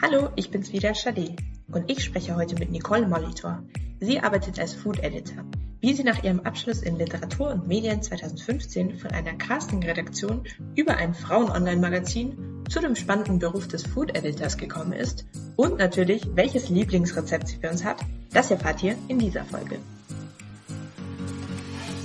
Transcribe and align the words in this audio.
Hallo, 0.00 0.28
ich 0.36 0.52
bin's 0.52 0.72
wieder, 0.72 0.94
Shade. 0.94 1.34
Und 1.72 1.90
ich 1.90 2.04
spreche 2.04 2.36
heute 2.36 2.54
mit 2.54 2.70
Nicole 2.70 3.08
Molitor. 3.08 3.64
Sie 3.98 4.20
arbeitet 4.20 4.60
als 4.60 4.72
Food 4.72 5.00
Editor. 5.00 5.44
Wie 5.80 5.92
sie 5.92 6.04
nach 6.04 6.22
ihrem 6.22 6.38
Abschluss 6.40 6.82
in 6.82 6.96
Literatur 6.96 7.50
und 7.50 7.66
Medien 7.66 8.00
2015 8.00 8.96
von 8.96 9.10
einer 9.10 9.32
Casting-Redaktion 9.32 10.44
über 10.76 10.96
ein 10.96 11.14
Frauen-Online-Magazin 11.14 12.64
zu 12.68 12.80
dem 12.80 12.94
spannenden 12.94 13.40
Beruf 13.40 13.66
des 13.66 13.88
Food 13.88 14.16
Editors 14.16 14.56
gekommen 14.56 14.92
ist 14.92 15.26
und 15.56 15.78
natürlich, 15.78 16.22
welches 16.32 16.68
Lieblingsrezept 16.68 17.48
sie 17.48 17.56
für 17.56 17.70
uns 17.70 17.84
hat, 17.84 17.98
das 18.32 18.52
erfahrt 18.52 18.84
ihr 18.84 18.94
in 19.08 19.18
dieser 19.18 19.44
Folge. 19.44 19.80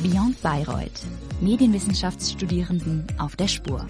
Beyond 0.02 0.42
Bayreuth. 0.42 1.06
Medienwissenschaftsstudierenden 1.42 3.06
auf 3.20 3.36
der 3.36 3.48
Spur. 3.48 3.86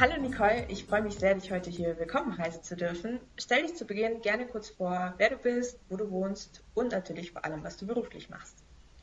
Hallo 0.00 0.12
Nicole, 0.22 0.64
ich 0.68 0.84
freue 0.84 1.02
mich 1.02 1.14
sehr, 1.14 1.34
dich 1.34 1.50
heute 1.50 1.70
hier 1.70 1.98
willkommen 1.98 2.38
heißen 2.38 2.62
zu 2.62 2.76
dürfen. 2.76 3.18
Stell 3.36 3.62
dich 3.62 3.74
zu 3.74 3.84
Beginn 3.84 4.20
gerne 4.22 4.46
kurz 4.46 4.68
vor, 4.68 5.14
wer 5.16 5.30
du 5.30 5.36
bist, 5.38 5.80
wo 5.88 5.96
du 5.96 6.08
wohnst 6.12 6.62
und 6.74 6.92
natürlich 6.92 7.32
vor 7.32 7.44
allem, 7.44 7.64
was 7.64 7.78
du 7.78 7.86
beruflich 7.88 8.30
machst. 8.30 8.54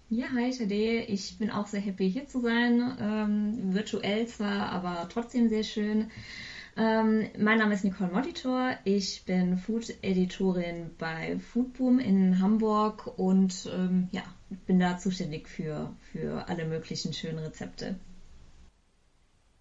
Ja, 0.10 0.28
hi 0.34 0.54
Shade, 0.54 1.02
ich 1.02 1.38
bin 1.38 1.52
auch 1.52 1.68
sehr 1.68 1.82
happy 1.82 2.10
hier 2.10 2.28
zu 2.28 2.40
sein. 2.40 2.98
Ähm, 3.02 3.74
virtuell 3.74 4.26
zwar, 4.28 4.70
aber 4.70 5.10
trotzdem 5.12 5.50
sehr 5.50 5.64
schön. 5.64 6.12
Ähm, 6.78 7.28
mein 7.38 7.58
Name 7.58 7.74
ist 7.74 7.84
Nicole 7.84 8.14
Moditor. 8.14 8.78
Ich 8.86 9.26
bin 9.26 9.58
Food-Editorin 9.58 10.92
bei 10.98 11.38
Foodboom 11.40 12.00
in 12.00 12.40
Hamburg 12.40 13.20
und 13.20 13.70
ähm, 13.76 14.08
ja, 14.14 14.24
bin 14.66 14.80
da 14.80 14.98
zuständig 14.98 15.50
für, 15.50 15.92
für 16.14 16.48
alle 16.48 16.64
möglichen 16.64 17.12
schönen 17.12 17.40
Rezepte. 17.40 18.00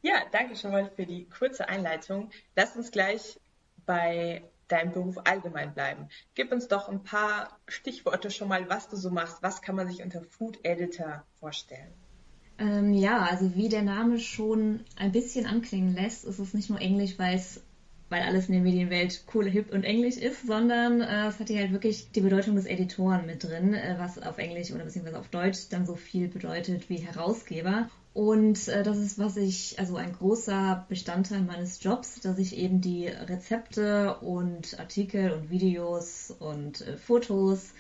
Ja, 0.05 0.17
danke 0.33 0.55
schon 0.55 0.71
mal 0.71 0.91
für 0.95 1.07
die 1.07 1.27
kurze 1.31 1.67
Einleitung. 1.67 2.29
Lass 2.55 2.77
uns 2.77 2.91
gleich 2.91 3.41
bei 3.87 4.43
deinem 4.69 4.93
Beruf 4.93 5.17
allgemein 5.25 5.73
bleiben. 5.73 6.11
Gib 6.35 6.53
uns 6.53 6.69
doch 6.69 6.91
ein 6.91 7.03
paar 7.03 7.59
Stichworte 7.69 8.31
schon 8.31 8.49
mal, 8.49 8.69
was 8.69 8.91
du 8.91 8.97
so 8.97 9.09
machst. 9.09 9.43
Was 9.43 9.63
kann 9.63 9.77
man 9.77 9.89
sich 9.89 10.03
unter 10.03 10.23
Food 10.23 10.59
Editor 10.63 11.25
vorstellen? 11.41 11.91
Ähm, 12.59 12.93
ja, 12.93 13.23
also 13.23 13.55
wie 13.55 13.71
der 13.71 13.81
Name 13.81 14.19
schon 14.19 14.85
ein 14.97 15.11
bisschen 15.11 15.47
anklingen 15.47 15.95
lässt, 15.95 16.27
ist 16.27 16.39
es 16.39 16.53
nicht 16.53 16.69
nur 16.69 16.83
Englisch, 16.83 17.19
weil 17.19 17.37
es 17.37 17.65
weil 18.09 18.23
alles 18.23 18.49
in 18.49 18.55
der 18.55 18.63
Medienwelt 18.63 19.25
cool, 19.35 19.49
hip 19.49 19.73
und 19.73 19.85
englisch 19.85 20.17
ist, 20.17 20.47
sondern 20.47 21.01
äh, 21.01 21.29
es 21.29 21.39
hat 21.39 21.49
hier 21.49 21.61
halt 21.61 21.73
wirklich 21.73 22.11
die 22.13 22.21
Bedeutung 22.21 22.55
des 22.55 22.67
Editoren 22.67 23.27
mit 23.27 23.45
drin, 23.45 23.75
äh, 23.75 23.97
was 23.99 24.23
auf 24.23 24.39
Englisch 24.39 24.71
oder 24.73 24.85
beziehungsweise 24.85 25.19
auf 25.19 25.29
Deutsch 25.29 25.69
dann 25.71 25.87
so 25.87 25.95
viel 25.95 26.29
bedeutet 26.29 26.89
wie 26.91 26.99
Herausgeber. 26.99 27.89
Und 28.15 28.69
äh, 28.69 28.85
das 28.85 28.99
ist, 28.99 29.19
was 29.19 29.37
ich, 29.37 29.79
also 29.81 29.97
ein 29.97 30.13
großer 30.13 30.87
Bestandteil 30.89 31.41
meines 31.41 31.83
Jobs, 31.83 32.21
dass 32.21 32.39
ich 32.39 32.57
eben 32.57 32.81
die 32.81 33.09
Rezepte 33.09 34.19
und 34.19 34.79
Artikel 34.79 35.33
und 35.33 35.51
Videos 35.51 36.31
und 36.39 36.81
äh, 36.83 36.97
Fotos 36.97 37.73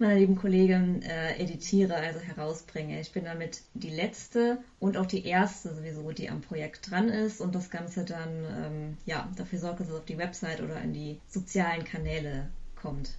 meiner 0.00 0.16
lieben 0.16 0.36
Kollegin 0.36 1.02
äh, 1.02 1.36
editiere, 1.36 1.96
also 1.96 2.20
herausbringe. 2.20 3.00
Ich 3.00 3.12
bin 3.12 3.24
damit 3.24 3.62
die 3.74 3.90
letzte 3.90 4.58
und 4.80 4.96
auch 4.96 5.06
die 5.06 5.26
erste 5.26 5.74
sowieso, 5.74 6.10
die 6.12 6.30
am 6.30 6.40
Projekt 6.40 6.90
dran 6.90 7.08
ist 7.08 7.40
und 7.40 7.54
das 7.54 7.70
Ganze 7.70 8.04
dann 8.04 8.44
ähm, 8.44 8.98
ja 9.06 9.28
dafür 9.36 9.58
sorgt, 9.58 9.80
dass 9.80 9.88
es 9.88 9.94
auf 9.94 10.04
die 10.04 10.18
Website 10.18 10.60
oder 10.60 10.80
in 10.80 10.92
die 10.92 11.20
sozialen 11.28 11.84
Kanäle 11.84 12.50
kommt. 12.80 13.14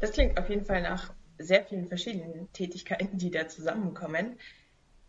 Das 0.00 0.12
klingt 0.12 0.38
auf 0.38 0.48
jeden 0.48 0.64
Fall 0.64 0.82
nach 0.82 1.12
sehr 1.38 1.64
vielen 1.64 1.88
verschiedenen 1.88 2.52
Tätigkeiten, 2.52 3.18
die 3.18 3.30
da 3.30 3.48
zusammenkommen. 3.48 4.38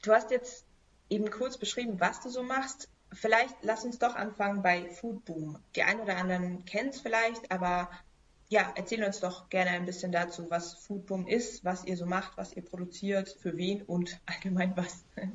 Du 0.02 0.12
hast 0.14 0.32
jetzt 0.32 0.66
eben 1.10 1.30
kurz 1.32 1.58
beschrieben, 1.58 2.00
was 2.00 2.22
du 2.22 2.30
so 2.30 2.44
machst. 2.44 2.90
Vielleicht 3.14 3.56
lass 3.62 3.86
uns 3.86 4.00
doch 4.00 4.16
anfangen 4.16 4.62
bei 4.62 4.90
Foodboom. 4.90 5.60
Die 5.76 5.84
einen 5.84 6.02
oder 6.02 6.18
anderen 6.18 6.66
kennen 6.66 6.90
es 6.90 7.00
vielleicht, 7.00 7.52
aber 7.52 7.90
ja, 8.50 8.72
erzähl 8.76 9.04
uns 9.04 9.20
doch 9.20 9.50
gerne 9.50 9.72
ein 9.72 9.86
bisschen 9.86 10.12
dazu, 10.12 10.50
was 10.50 10.74
Foodboom 10.74 11.28
ist, 11.28 11.66
was 11.66 11.86
ihr 11.86 11.98
so 11.98 12.06
macht, 12.06 12.38
was 12.38 12.54
ihr 12.54 12.64
produziert, 12.64 13.30
für 13.30 13.58
wen 13.58 13.82
und 13.84 14.20
allgemein 14.26 14.74
was. 14.76 15.04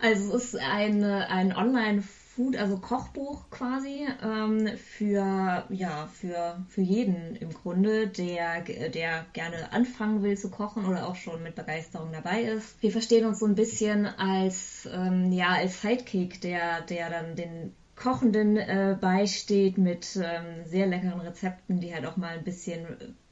Also 0.00 0.34
es 0.36 0.44
ist 0.44 0.56
ein, 0.56 1.04
ein 1.04 1.54
Online- 1.54 2.02
Food, 2.40 2.56
also 2.56 2.78
Kochbuch 2.78 3.50
quasi 3.50 4.06
ähm, 4.22 4.68
für 4.78 5.66
ja 5.68 6.06
für 6.06 6.64
für 6.68 6.80
jeden 6.80 7.34
im 7.36 7.52
Grunde, 7.52 8.06
der 8.06 8.62
der 8.62 9.26
gerne 9.32 9.72
anfangen 9.72 10.22
will 10.22 10.38
zu 10.38 10.48
kochen 10.48 10.86
oder 10.86 11.08
auch 11.08 11.16
schon 11.16 11.42
mit 11.42 11.56
Begeisterung 11.56 12.12
dabei 12.12 12.42
ist. 12.42 12.80
Wir 12.82 12.92
verstehen 12.92 13.26
uns 13.26 13.40
so 13.40 13.46
ein 13.46 13.56
bisschen 13.56 14.06
als 14.06 14.88
ähm, 14.92 15.32
ja 15.32 15.48
als 15.48 15.82
Sidekick, 15.82 16.40
der 16.40 16.82
der 16.82 17.10
dann 17.10 17.34
den 17.34 17.74
Kochenden 18.00 18.56
äh, 18.56 18.96
beisteht 18.98 19.76
mit 19.76 20.16
ähm, 20.16 20.64
sehr 20.64 20.86
leckeren 20.86 21.20
Rezepten, 21.20 21.80
die 21.80 21.94
halt 21.94 22.06
auch 22.06 22.16
mal 22.16 22.38
ein 22.38 22.44
bisschen 22.44 22.86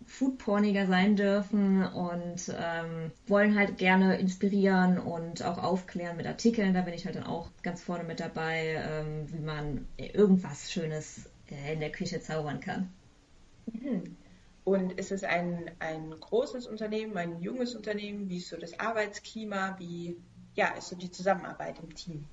foodporniger 0.06 0.86
sein 0.86 1.16
dürfen 1.16 1.82
und 1.86 2.54
ähm, 2.54 3.10
wollen 3.26 3.58
halt 3.58 3.78
gerne 3.78 4.18
inspirieren 4.18 4.98
und 4.98 5.42
auch 5.42 5.56
aufklären 5.56 6.18
mit 6.18 6.26
Artikeln. 6.26 6.74
Da 6.74 6.82
bin 6.82 6.92
ich 6.92 7.06
halt 7.06 7.16
dann 7.16 7.24
auch 7.24 7.48
ganz 7.62 7.82
vorne 7.82 8.04
mit 8.04 8.20
dabei, 8.20 8.82
ähm, 8.86 9.32
wie 9.32 9.40
man 9.40 9.86
irgendwas 9.96 10.70
Schönes 10.70 11.30
äh, 11.50 11.72
in 11.72 11.80
der 11.80 11.92
Küche 11.92 12.20
zaubern 12.20 12.60
kann. 12.60 12.90
Mhm. 13.72 14.16
Und 14.64 14.92
ist 14.92 15.12
es 15.12 15.24
ein, 15.24 15.70
ein 15.78 16.10
großes 16.10 16.66
Unternehmen, 16.66 17.16
ein 17.16 17.40
junges 17.40 17.74
Unternehmen? 17.74 18.28
Wie 18.28 18.36
ist 18.36 18.50
so 18.50 18.58
das 18.58 18.78
Arbeitsklima? 18.78 19.76
Wie 19.78 20.18
ja, 20.56 20.68
ist 20.76 20.90
so 20.90 20.96
die 20.96 21.10
Zusammenarbeit 21.10 21.78
im 21.82 21.94
Team? 21.94 22.26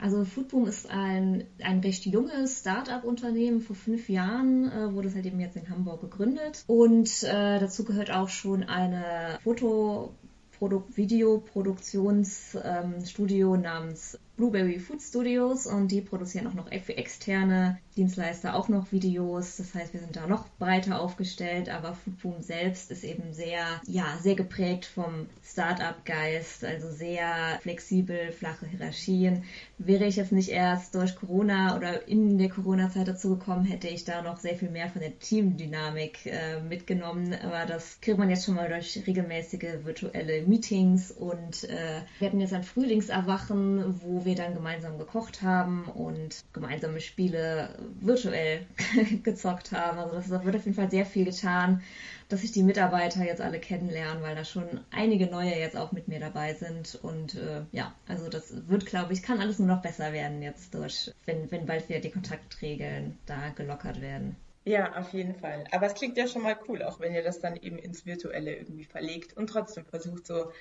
Also 0.00 0.24
Foodboom 0.24 0.66
ist 0.66 0.88
ein, 0.90 1.44
ein 1.62 1.80
recht 1.80 2.06
junges 2.06 2.60
Start-up-Unternehmen. 2.60 3.60
Vor 3.60 3.76
fünf 3.76 4.08
Jahren 4.08 4.70
äh, 4.70 4.94
wurde 4.94 5.08
es 5.08 5.14
halt 5.14 5.26
eben 5.26 5.40
jetzt 5.40 5.56
in 5.56 5.68
Hamburg 5.68 6.00
gegründet. 6.00 6.64
Und 6.66 7.24
äh, 7.24 7.58
dazu 7.58 7.84
gehört 7.84 8.10
auch 8.12 8.28
schon 8.28 8.62
eine 8.62 9.38
Foto- 9.42 10.14
Videoproduktionsstudio 10.60 13.54
ähm, 13.54 13.60
namens 13.60 14.18
Blueberry 14.38 14.78
Food 14.78 15.02
Studios 15.02 15.66
und 15.66 15.88
die 15.88 16.00
produzieren 16.00 16.46
auch 16.46 16.54
noch 16.54 16.68
für 16.68 16.96
externe 16.96 17.78
Dienstleister 17.98 18.54
auch 18.54 18.68
noch 18.68 18.92
Videos. 18.92 19.56
Das 19.56 19.74
heißt, 19.74 19.92
wir 19.92 20.00
sind 20.00 20.14
da 20.14 20.28
noch 20.28 20.48
breiter 20.58 21.00
aufgestellt, 21.00 21.68
aber 21.68 21.94
Foodboom 21.94 22.40
selbst 22.40 22.92
ist 22.92 23.02
eben 23.02 23.32
sehr, 23.32 23.64
ja, 23.86 24.16
sehr 24.22 24.36
geprägt 24.36 24.86
vom 24.86 25.26
Startup-Geist, 25.44 26.64
also 26.64 26.88
sehr 26.90 27.58
flexibel, 27.60 28.30
flache 28.30 28.66
Hierarchien. 28.66 29.42
Wäre 29.78 30.06
ich 30.06 30.14
jetzt 30.14 30.30
nicht 30.30 30.50
erst 30.50 30.94
durch 30.94 31.16
Corona 31.16 31.76
oder 31.76 32.06
in 32.06 32.38
der 32.38 32.48
Corona-Zeit 32.48 33.08
dazu 33.08 33.30
gekommen, 33.30 33.64
hätte 33.64 33.88
ich 33.88 34.04
da 34.04 34.22
noch 34.22 34.38
sehr 34.38 34.54
viel 34.54 34.70
mehr 34.70 34.88
von 34.88 35.00
der 35.00 35.18
Teamdynamik 35.18 36.26
äh, 36.26 36.60
mitgenommen. 36.60 37.34
Aber 37.42 37.66
das 37.66 38.00
kriegt 38.00 38.18
man 38.18 38.30
jetzt 38.30 38.44
schon 38.44 38.54
mal 38.54 38.68
durch 38.68 39.02
regelmäßige 39.06 39.84
virtuelle 39.84 40.42
Meetings 40.42 41.10
und 41.10 41.64
äh, 41.64 42.02
wir 42.20 42.28
hatten 42.28 42.40
jetzt 42.40 42.52
ein 42.52 42.62
Frühlingserwachen, 42.62 44.00
wo 44.02 44.24
wir 44.24 44.27
wir 44.28 44.36
dann 44.36 44.54
gemeinsam 44.54 44.98
gekocht 44.98 45.42
haben 45.42 45.86
und 45.86 46.44
gemeinsame 46.52 47.00
Spiele 47.00 47.74
virtuell 48.00 48.66
gezockt 49.24 49.72
haben. 49.72 49.98
Also 49.98 50.14
das 50.16 50.44
wird 50.44 50.54
auf 50.54 50.64
jeden 50.64 50.76
Fall 50.76 50.90
sehr 50.90 51.06
viel 51.06 51.24
getan, 51.24 51.82
dass 52.28 52.42
sich 52.42 52.52
die 52.52 52.62
Mitarbeiter 52.62 53.24
jetzt 53.24 53.40
alle 53.40 53.58
kennenlernen, 53.58 54.22
weil 54.22 54.36
da 54.36 54.44
schon 54.44 54.80
einige 54.90 55.26
neue 55.26 55.58
jetzt 55.58 55.76
auch 55.76 55.92
mit 55.92 56.06
mir 56.06 56.20
dabei 56.20 56.54
sind. 56.54 56.94
Und 57.02 57.34
äh, 57.34 57.62
ja, 57.72 57.94
also 58.06 58.28
das 58.28 58.68
wird, 58.68 58.86
glaube 58.86 59.14
ich, 59.14 59.22
kann 59.22 59.40
alles 59.40 59.58
nur 59.58 59.68
noch 59.68 59.82
besser 59.82 60.12
werden 60.12 60.42
jetzt 60.42 60.74
durch, 60.74 61.10
wenn, 61.24 61.50
wenn 61.50 61.66
bald 61.66 61.88
wieder 61.88 62.00
die 62.00 62.10
Kontaktregeln 62.10 63.18
da 63.26 63.48
gelockert 63.56 64.00
werden. 64.00 64.36
Ja, 64.64 64.96
auf 64.96 65.14
jeden 65.14 65.34
Fall. 65.34 65.64
Aber 65.72 65.86
es 65.86 65.94
klingt 65.94 66.18
ja 66.18 66.28
schon 66.28 66.42
mal 66.42 66.58
cool, 66.68 66.82
auch 66.82 67.00
wenn 67.00 67.14
ihr 67.14 67.22
das 67.22 67.40
dann 67.40 67.56
eben 67.56 67.78
ins 67.78 68.04
Virtuelle 68.04 68.54
irgendwie 68.54 68.84
verlegt 68.84 69.34
und 69.34 69.48
trotzdem 69.48 69.86
versucht, 69.86 70.26
so 70.26 70.52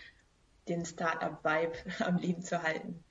den 0.68 0.86
Startup-Vibe 0.86 1.74
am 2.06 2.18
Leben 2.18 2.42
zu 2.42 2.64
halten. 2.64 3.04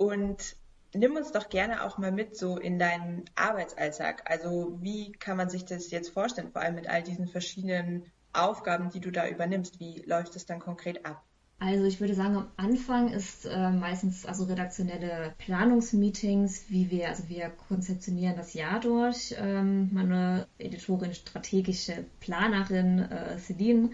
Und 0.00 0.56
nimm 0.94 1.14
uns 1.14 1.30
doch 1.30 1.50
gerne 1.50 1.84
auch 1.84 1.98
mal 1.98 2.10
mit 2.10 2.34
so 2.34 2.56
in 2.56 2.78
deinen 2.78 3.26
Arbeitsalltag. 3.34 4.22
Also 4.24 4.78
wie 4.80 5.12
kann 5.12 5.36
man 5.36 5.50
sich 5.50 5.66
das 5.66 5.90
jetzt 5.90 6.08
vorstellen, 6.08 6.52
vor 6.52 6.62
allem 6.62 6.76
mit 6.76 6.88
all 6.88 7.02
diesen 7.02 7.28
verschiedenen 7.28 8.06
Aufgaben, 8.32 8.88
die 8.88 9.00
du 9.00 9.10
da 9.10 9.28
übernimmst? 9.28 9.78
Wie 9.78 10.00
läuft 10.06 10.36
es 10.36 10.46
dann 10.46 10.58
konkret 10.58 11.04
ab? 11.04 11.22
Also 11.58 11.84
ich 11.84 12.00
würde 12.00 12.14
sagen, 12.14 12.36
am 12.36 12.50
Anfang 12.56 13.12
ist 13.12 13.44
äh, 13.44 13.70
meistens 13.70 14.24
also 14.24 14.44
redaktionelle 14.44 15.34
Planungsmeetings, 15.36 16.70
wie 16.70 16.90
wir, 16.90 17.08
also 17.08 17.28
wir 17.28 17.50
konzeptionieren 17.50 18.36
das 18.36 18.54
Jahr 18.54 18.80
durch. 18.80 19.34
Ähm, 19.38 19.90
meine 19.92 20.46
Editorin, 20.56 21.12
strategische 21.12 22.06
Planerin 22.20 23.00
äh, 23.00 23.36
Celine, 23.36 23.90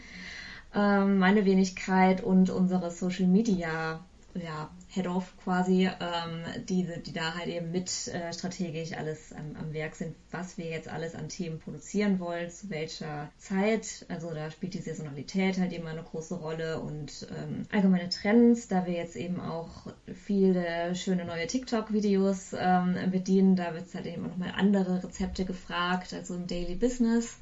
äh, 0.73 1.05
meine 1.05 1.45
Wenigkeit 1.45 2.23
und 2.23 2.49
unsere 2.49 2.93
Social 2.93 3.27
Media 3.27 4.05
ja, 4.43 4.71
Head-Off 4.89 5.35
quasi, 5.43 5.87
ähm, 5.87 6.45
die, 6.69 6.87
die 7.05 7.13
da 7.13 7.35
halt 7.35 7.49
eben 7.49 7.71
mit 7.71 8.09
äh, 8.09 8.33
strategisch 8.33 8.93
alles 8.93 9.33
am, 9.33 9.57
am 9.61 9.73
Werk 9.73 9.95
sind, 9.95 10.15
was 10.31 10.59
wir 10.59 10.67
jetzt 10.67 10.89
alles 10.89 11.15
an 11.15 11.29
Themen 11.29 11.59
produzieren 11.59 12.19
wollen, 12.19 12.51
zu 12.51 12.71
welcher 12.71 13.31
Zeit. 13.39 14.07
Also 14.09 14.33
da 14.33 14.51
spielt 14.51 14.75
die 14.75 14.81
Saisonalität 14.81 15.59
halt 15.59 15.73
eben 15.73 15.87
eine 15.87 16.03
große 16.03 16.37
Rolle 16.37 16.81
und 16.81 17.27
ähm, 17.37 17.67
allgemeine 17.73 18.09
Trends, 18.09 18.69
da 18.69 18.87
wir 18.87 18.95
jetzt 18.95 19.17
eben 19.17 19.41
auch 19.41 19.87
viele 20.15 20.95
schöne 20.95 21.25
neue 21.25 21.47
TikTok-Videos 21.47 22.55
ähm, 22.59 22.97
bedienen, 23.11 23.57
da 23.57 23.75
wird 23.75 23.87
es 23.87 23.95
halt 23.95 24.07
eben 24.07 24.25
auch 24.25 24.31
nochmal 24.31 24.53
andere 24.57 25.03
Rezepte 25.03 25.45
gefragt, 25.45 26.15
also 26.15 26.35
im 26.35 26.47
Daily 26.47 26.75
Business. 26.75 27.39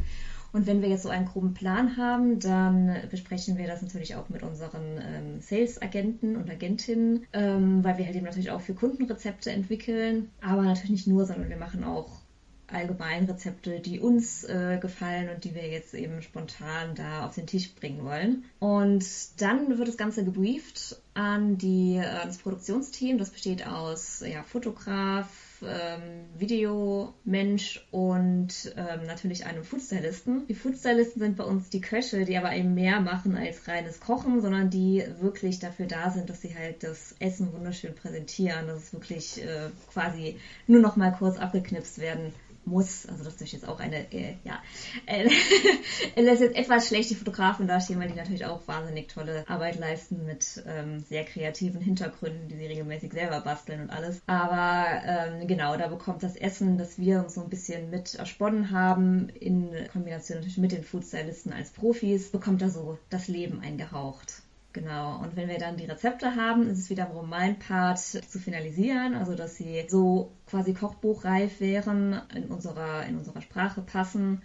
Und 0.55 0.69
wenn 0.69 0.83
wir 0.83 0.89
jetzt 0.89 1.03
so 1.03 1.09
einen 1.09 1.27
groben 1.27 1.53
Plan 1.53 1.97
haben, 1.97 2.39
dann 2.39 2.95
besprechen 3.11 3.59
wir 3.59 3.67
das 3.67 3.83
natürlich 3.83 4.15
auch 4.15 4.29
mit 4.29 4.45
unseren 4.45 4.99
ähm, 4.99 5.41
Sales-Agenten 5.41 6.37
und 6.37 6.49
Agentinnen, 6.49 7.27
ähm, 7.33 7.83
weil 7.83 7.99
wir 7.99 8.07
halt 8.07 8.15
eben 8.15 8.25
natürlich 8.25 8.53
auch 8.53 8.61
für 8.61 8.73
Kundenrezepte 8.73 9.51
entwickeln. 9.51 10.31
Aber 10.41 10.63
natürlich 10.63 10.93
nicht 10.93 11.07
nur, 11.09 11.27
sondern 11.27 11.49
wir 11.49 11.57
machen 11.57 11.83
auch 11.83 12.21
allgemein 12.69 13.25
Rezepte, 13.25 13.81
die 13.81 13.99
uns 13.99 14.45
äh, 14.45 14.79
gefallen 14.81 15.29
und 15.29 15.43
die 15.43 15.57
wir 15.57 15.69
jetzt 15.69 15.93
eben 15.93 16.23
spontan 16.23 16.95
da 16.95 17.27
auf 17.27 17.35
den 17.35 17.49
Tisch 17.49 17.75
bringen 17.75 18.05
wollen. 18.05 18.45
Und 18.61 19.05
dann 19.41 19.77
wird 19.77 19.89
das 19.89 19.97
Ganze 19.97 20.25
gebrieft 20.25 21.03
an 21.15 21.59
die, 21.59 21.97
äh, 21.97 22.27
das 22.27 22.39
Produktionsteam. 22.39 23.19
Das 23.19 23.31
besteht 23.31 23.67
aus 23.67 24.23
ja, 24.25 24.45
Fotograf, 24.45 25.27
ähm, 25.67 26.27
Videomensch 26.39 27.87
und 27.91 28.75
ähm, 28.77 29.07
natürlich 29.07 29.47
einem 29.47 29.65
Foodstylisten. 29.65 30.47
Die 30.47 30.55
Foodstylisten 30.55 31.21
sind 31.21 31.37
bei 31.37 31.45
uns 31.45 31.71
die 31.71 31.81
Köche, 31.81 32.25
die 32.25 32.37
aber 32.37 32.55
eben 32.55 32.75
mehr 32.75 33.01
machen 33.01 33.37
als 33.37 33.67
reines 33.69 34.01
Kochen, 34.01 34.41
sondern 34.41 34.71
die 34.71 35.05
wirklich 35.21 35.59
dafür 35.59 35.87
da 35.87 36.11
sind, 36.11 36.31
dass 36.31 36.41
sie 36.41 36.55
halt 36.57 36.83
das 36.83 37.15
Essen 37.19 37.53
wunderschön 37.53 37.95
präsentieren, 37.95 38.67
dass 38.67 38.79
es 38.79 38.93
wirklich 38.93 39.43
äh, 39.43 39.71
quasi 39.93 40.39
nur 40.67 40.81
noch 40.81 40.97
mal 40.97 41.13
kurz 41.13 41.39
abgeknipst 41.39 41.99
werden 41.99 42.33
muss, 42.67 43.07
also 43.07 43.25
das 43.25 43.41
ist 43.41 43.53
jetzt 43.53 43.69
auch 43.69 43.81
eine, 43.81 44.13
äh, 44.13 44.37
ja, 44.45 44.63
äh, 45.07 45.25
das 46.17 46.35
ist 46.35 46.41
jetzt 46.41 46.57
etwas 46.57 46.89
schlecht, 46.89 47.11
die 47.11 47.15
Fotografen 47.15 47.67
dastehen, 47.67 48.01
weil 48.01 48.09
die 48.09 48.15
natürlich 48.15 48.47
auch 48.47 48.67
wahnsinnig 48.67 49.09
tolle 49.09 49.45
Arbeit 49.49 49.79
leisten 49.79 50.25
mit 50.25 50.63
ähm, 50.67 51.01
sehr 51.01 51.25
kreativen 51.25 51.81
Hintergründen, 51.81 52.49
die 52.49 52.57
sie 52.57 52.67
regelmäßig 52.67 53.13
selber 53.13 53.41
basteln 53.41 53.83
und 53.83 53.91
alles. 53.91 54.23
Aber 54.27 54.87
ähm, 55.05 55.47
genau, 55.47 55.77
da 55.77 55.89
bekommt 55.89 56.23
das 56.23 56.37
Essen, 56.37 56.79
das 56.79 56.99
wir 56.99 57.21
uns 57.21 57.35
so 57.35 57.43
ein 57.43 57.51
bisschen 57.51 57.91
mit 57.91 58.15
ersponnen 58.15 58.71
haben, 58.71 59.29
in 59.29 59.73
Kombination 59.93 60.39
natürlich 60.39 60.59
mit 60.59 60.73
den 60.73 60.85
Foodstylisten 60.85 61.53
als 61.53 61.71
Profis, 61.71 62.31
bekommt 62.31 62.63
da 62.63 62.69
so 62.69 62.99
das 63.11 63.29
Leben 63.29 63.61
eingehaucht. 63.61 64.44
Genau. 64.75 65.21
Und 65.21 65.37
wenn 65.37 65.49
wir 65.49 65.59
dann 65.59 65.77
die 65.77 65.85
Rezepte 65.87 66.35
haben, 66.35 66.69
ist 66.69 66.79
es 66.81 66.91
wiederum 66.91 67.31
mein 67.31 67.59
Part 67.61 67.99
zu 67.99 68.41
finalisieren, 68.41 69.15
also 69.15 69.37
dass 69.37 69.57
sie 69.57 69.87
so 69.89 70.33
quasi 70.47 70.75
kochbuchreif 70.75 71.61
wären, 71.61 72.21
in 72.35 72.47
unserer, 72.47 73.07
in 73.07 73.17
unserer 73.17 73.41
Sprache 73.41 73.83
passen 73.83 74.43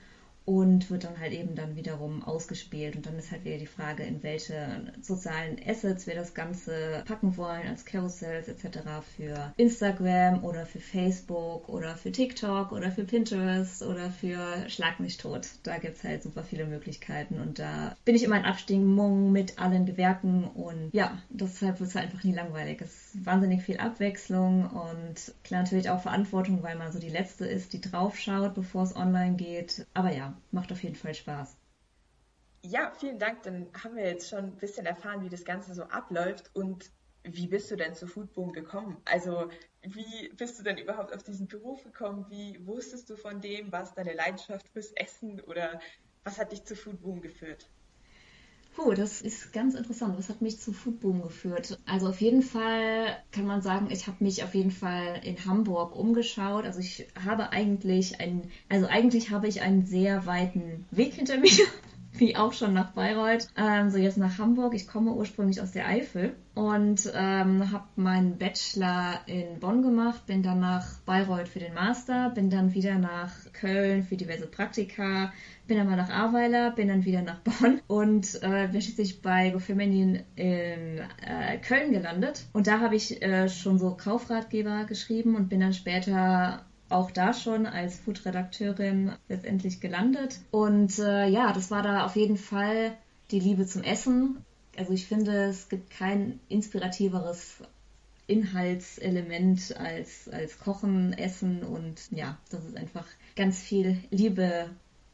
und 0.50 0.90
wird 0.90 1.04
dann 1.04 1.20
halt 1.20 1.32
eben 1.32 1.54
dann 1.54 1.76
wiederum 1.76 2.24
ausgespielt. 2.24 2.96
Und 2.96 3.06
dann 3.06 3.20
ist 3.20 3.30
halt 3.30 3.46
wieder 3.46 3.60
die 3.60 3.68
Frage, 3.68 4.02
in 4.02 4.24
welche 4.24 4.92
sozialen 5.00 5.58
Assets 5.64 6.08
wir 6.08 6.16
das 6.16 6.34
Ganze 6.34 7.04
packen 7.06 7.38
wollen, 7.38 7.68
als 7.68 7.86
Carousels 7.86 8.48
etc. 8.48 8.80
für 9.16 9.54
Instagram 9.58 10.44
oder 10.44 10.66
für 10.66 10.80
Facebook 10.80 11.70
oder 11.70 11.96
für 11.96 12.12
TikTok 12.12 12.72
oder 12.72 12.90
für 12.90 13.04
Pinterest 13.04 13.84
oder 13.84 14.10
für 14.10 14.68
Schlag 14.70 15.00
mich 15.00 15.18
tot. 15.18 15.48
Da 15.62 15.78
gibt 15.78 15.98
es 15.98 16.04
halt 16.04 16.24
super 16.24 16.42
viele 16.42 16.66
Möglichkeiten 16.66 17.40
und 17.40 17.60
da 17.60 17.96
bin 18.04 18.16
ich 18.16 18.24
immer 18.24 18.38
in 18.38 18.46
Abstimmung 18.46 19.32
mit 19.32 19.60
allen 19.60 19.86
Gewerken 19.86 20.46
und 20.46 20.90
ja, 20.94 21.16
deshalb 21.30 21.80
wird 21.80 21.90
es 21.92 21.96
halt 21.96 22.06
einfach 22.06 22.24
nie 22.24 22.34
langweilig. 22.34 22.82
Es 22.82 23.14
ist 23.14 23.24
wahnsinnig 23.24 23.62
viel 23.62 23.78
Abwechslung 23.78 24.66
und 24.66 25.32
klar 25.44 25.62
natürlich 25.62 25.92
auch 25.92 26.02
Verantwortung, 26.02 26.64
weil 26.64 26.76
man 26.76 26.92
so 26.92 26.98
die 26.98 27.10
Letzte 27.10 27.46
ist, 27.46 27.74
die 27.74 27.82
draufschaut, 27.82 28.56
bevor 28.56 28.82
es 28.82 28.96
online 28.96 29.36
geht. 29.36 29.86
Aber 29.94 30.12
ja, 30.12 30.34
macht 30.52 30.72
auf 30.72 30.84
jeden 30.84 30.96
Fall 30.96 31.14
Spaß. 31.14 31.58
Ja, 32.64 32.92
vielen 32.92 33.20
Dank. 33.20 33.44
Dann 33.44 33.68
haben 33.84 33.96
wir 33.96 34.06
jetzt 34.06 34.30
schon 34.30 34.46
ein 34.46 34.58
bisschen 34.58 34.86
erfahren, 34.86 35.24
wie 35.24 35.30
das 35.30 35.46
Ganze 35.46 35.74
so 35.74 35.84
abläuft 35.84 36.54
und 36.54 36.92
wie 37.24 37.48
bist 37.48 37.70
du 37.72 37.76
denn 37.76 37.96
zu 37.96 38.08
Foodboom 38.08 38.54
gekommen? 38.54 39.02
Also 39.06 39.50
wie 39.82 40.30
bist 40.36 40.60
du 40.60 40.64
denn 40.64 40.78
überhaupt 40.78 41.14
auf 41.14 41.24
diesen 41.24 41.48
Beruf 41.48 41.84
gekommen? 41.84 42.26
Wie 42.30 42.66
wusstest 42.66 43.10
du 43.10 43.16
von 43.16 43.42
dem? 43.42 43.72
War 43.72 43.84
es 43.84 43.94
deine 43.94 44.14
Leidenschaft 44.14 44.68
fürs 44.70 44.92
Essen 44.94 45.40
oder 45.42 45.80
was 46.24 46.38
hat 46.38 46.52
dich 46.52 46.64
zu 46.64 46.76
Foodboom 46.76 47.22
geführt? 47.22 47.70
Puh, 48.82 48.94
das 48.94 49.22
ist 49.22 49.52
ganz 49.52 49.76
interessant. 49.76 50.18
Was 50.18 50.30
hat 50.30 50.42
mich 50.42 50.60
zu 50.62 50.72
Foodboom 50.72 51.22
geführt? 51.22 51.78
Also 51.86 52.08
auf 52.08 52.22
jeden 52.22 52.42
Fall 52.42 53.18
kann 53.34 53.46
man 53.46 53.62
sagen, 53.62 53.90
ich 53.92 54.08
habe 54.08 54.24
mich 54.24 54.42
auf 54.42 54.56
jeden 54.56 54.72
Fall 54.72 55.20
in 55.24 55.44
Hamburg 55.46 55.98
umgeschaut. 55.98 56.64
Also 56.64 56.80
ich 56.80 57.06
habe 57.26 57.52
eigentlich 57.52 58.22
einen, 58.22 58.50
also 58.70 58.86
eigentlich 58.86 59.32
habe 59.32 59.50
ich 59.50 59.62
einen 59.62 59.86
sehr 59.86 60.26
weiten 60.26 60.86
Weg 60.92 61.16
hinter 61.16 61.40
mir 61.40 61.52
wie 62.20 62.36
auch 62.36 62.54
schon 62.54 62.74
nach 62.74 62.92
Bayreuth, 62.92 63.48
ähm, 63.58 63.90
so 63.90 63.98
jetzt 63.98 64.18
nach 64.18 64.38
Hamburg. 64.38 64.74
Ich 64.74 64.88
komme 64.88 65.14
ursprünglich 65.14 65.62
aus 65.62 65.72
der 65.72 65.88
Eifel 65.88 66.36
und 66.54 67.12
ähm, 67.16 67.72
habe 67.72 67.86
meinen 67.96 68.38
Bachelor 68.38 69.22
in 69.26 69.60
Bonn 69.60 69.82
gemacht, 69.82 70.26
bin 70.26 70.44
dann 70.44 70.60
nach 70.60 71.00
Bayreuth 71.06 71.48
für 71.48 71.60
den 71.60 71.74
Master, 71.74 72.32
bin 72.32 72.50
dann 72.50 72.74
wieder 72.74 72.96
nach 73.00 73.32
Köln 73.54 74.04
für 74.04 74.18
diverse 74.18 74.48
Praktika, 74.48 75.32
bin 75.68 75.78
dann 75.78 75.88
mal 75.88 75.96
nach 75.96 76.10
Ahrweiler, 76.10 76.72
bin 76.72 76.90
dann 76.90 77.06
wieder 77.06 77.22
nach 77.22 77.40
Bonn 77.40 77.80
und 77.88 78.42
äh, 78.44 78.68
bin 78.68 78.82
schließlich 78.82 79.22
bei 79.22 79.52
GoFeminin 79.52 80.24
in 80.36 81.00
äh, 81.26 81.58
Köln 81.62 81.92
gelandet. 81.92 82.46
Und 82.54 82.68
da 82.68 82.80
habe 82.82 82.96
ich 82.96 83.22
äh, 83.22 83.48
schon 83.48 83.80
so 83.80 83.96
Kaufratgeber 83.96 84.86
geschrieben 84.86 85.36
und 85.36 85.50
bin 85.50 85.62
dann 85.62 85.74
später 85.74 86.66
auch 86.90 87.12
da 87.12 87.34
schon 87.34 87.66
als 87.66 88.00
Food-Redakteurin 88.00 89.14
letztendlich 89.28 89.80
gelandet. 89.80 90.40
Und 90.52 91.00
äh, 91.00 91.28
ja, 91.28 91.54
das 91.54 91.72
war 91.72 91.84
da 91.84 92.06
auf 92.06 92.16
jeden 92.16 92.38
Fall 92.38 92.96
die 93.32 93.40
Liebe 93.40 93.66
zum 93.66 93.84
Essen. 93.84 94.44
Also 94.78 94.94
ich 94.94 95.08
finde, 95.08 95.46
es 95.46 95.70
gibt 95.70 95.92
kein 95.92 96.40
inspirativeres 96.50 97.58
Inhaltselement 98.28 99.76
als, 99.78 100.30
als 100.30 100.60
Kochen, 100.60 101.14
Essen 101.14 101.64
und 101.64 102.12
ja, 102.12 102.38
das 102.52 102.64
ist 102.64 102.78
einfach 102.78 103.06
ganz 103.36 103.60
viel 103.60 103.98
Liebe 104.12 104.70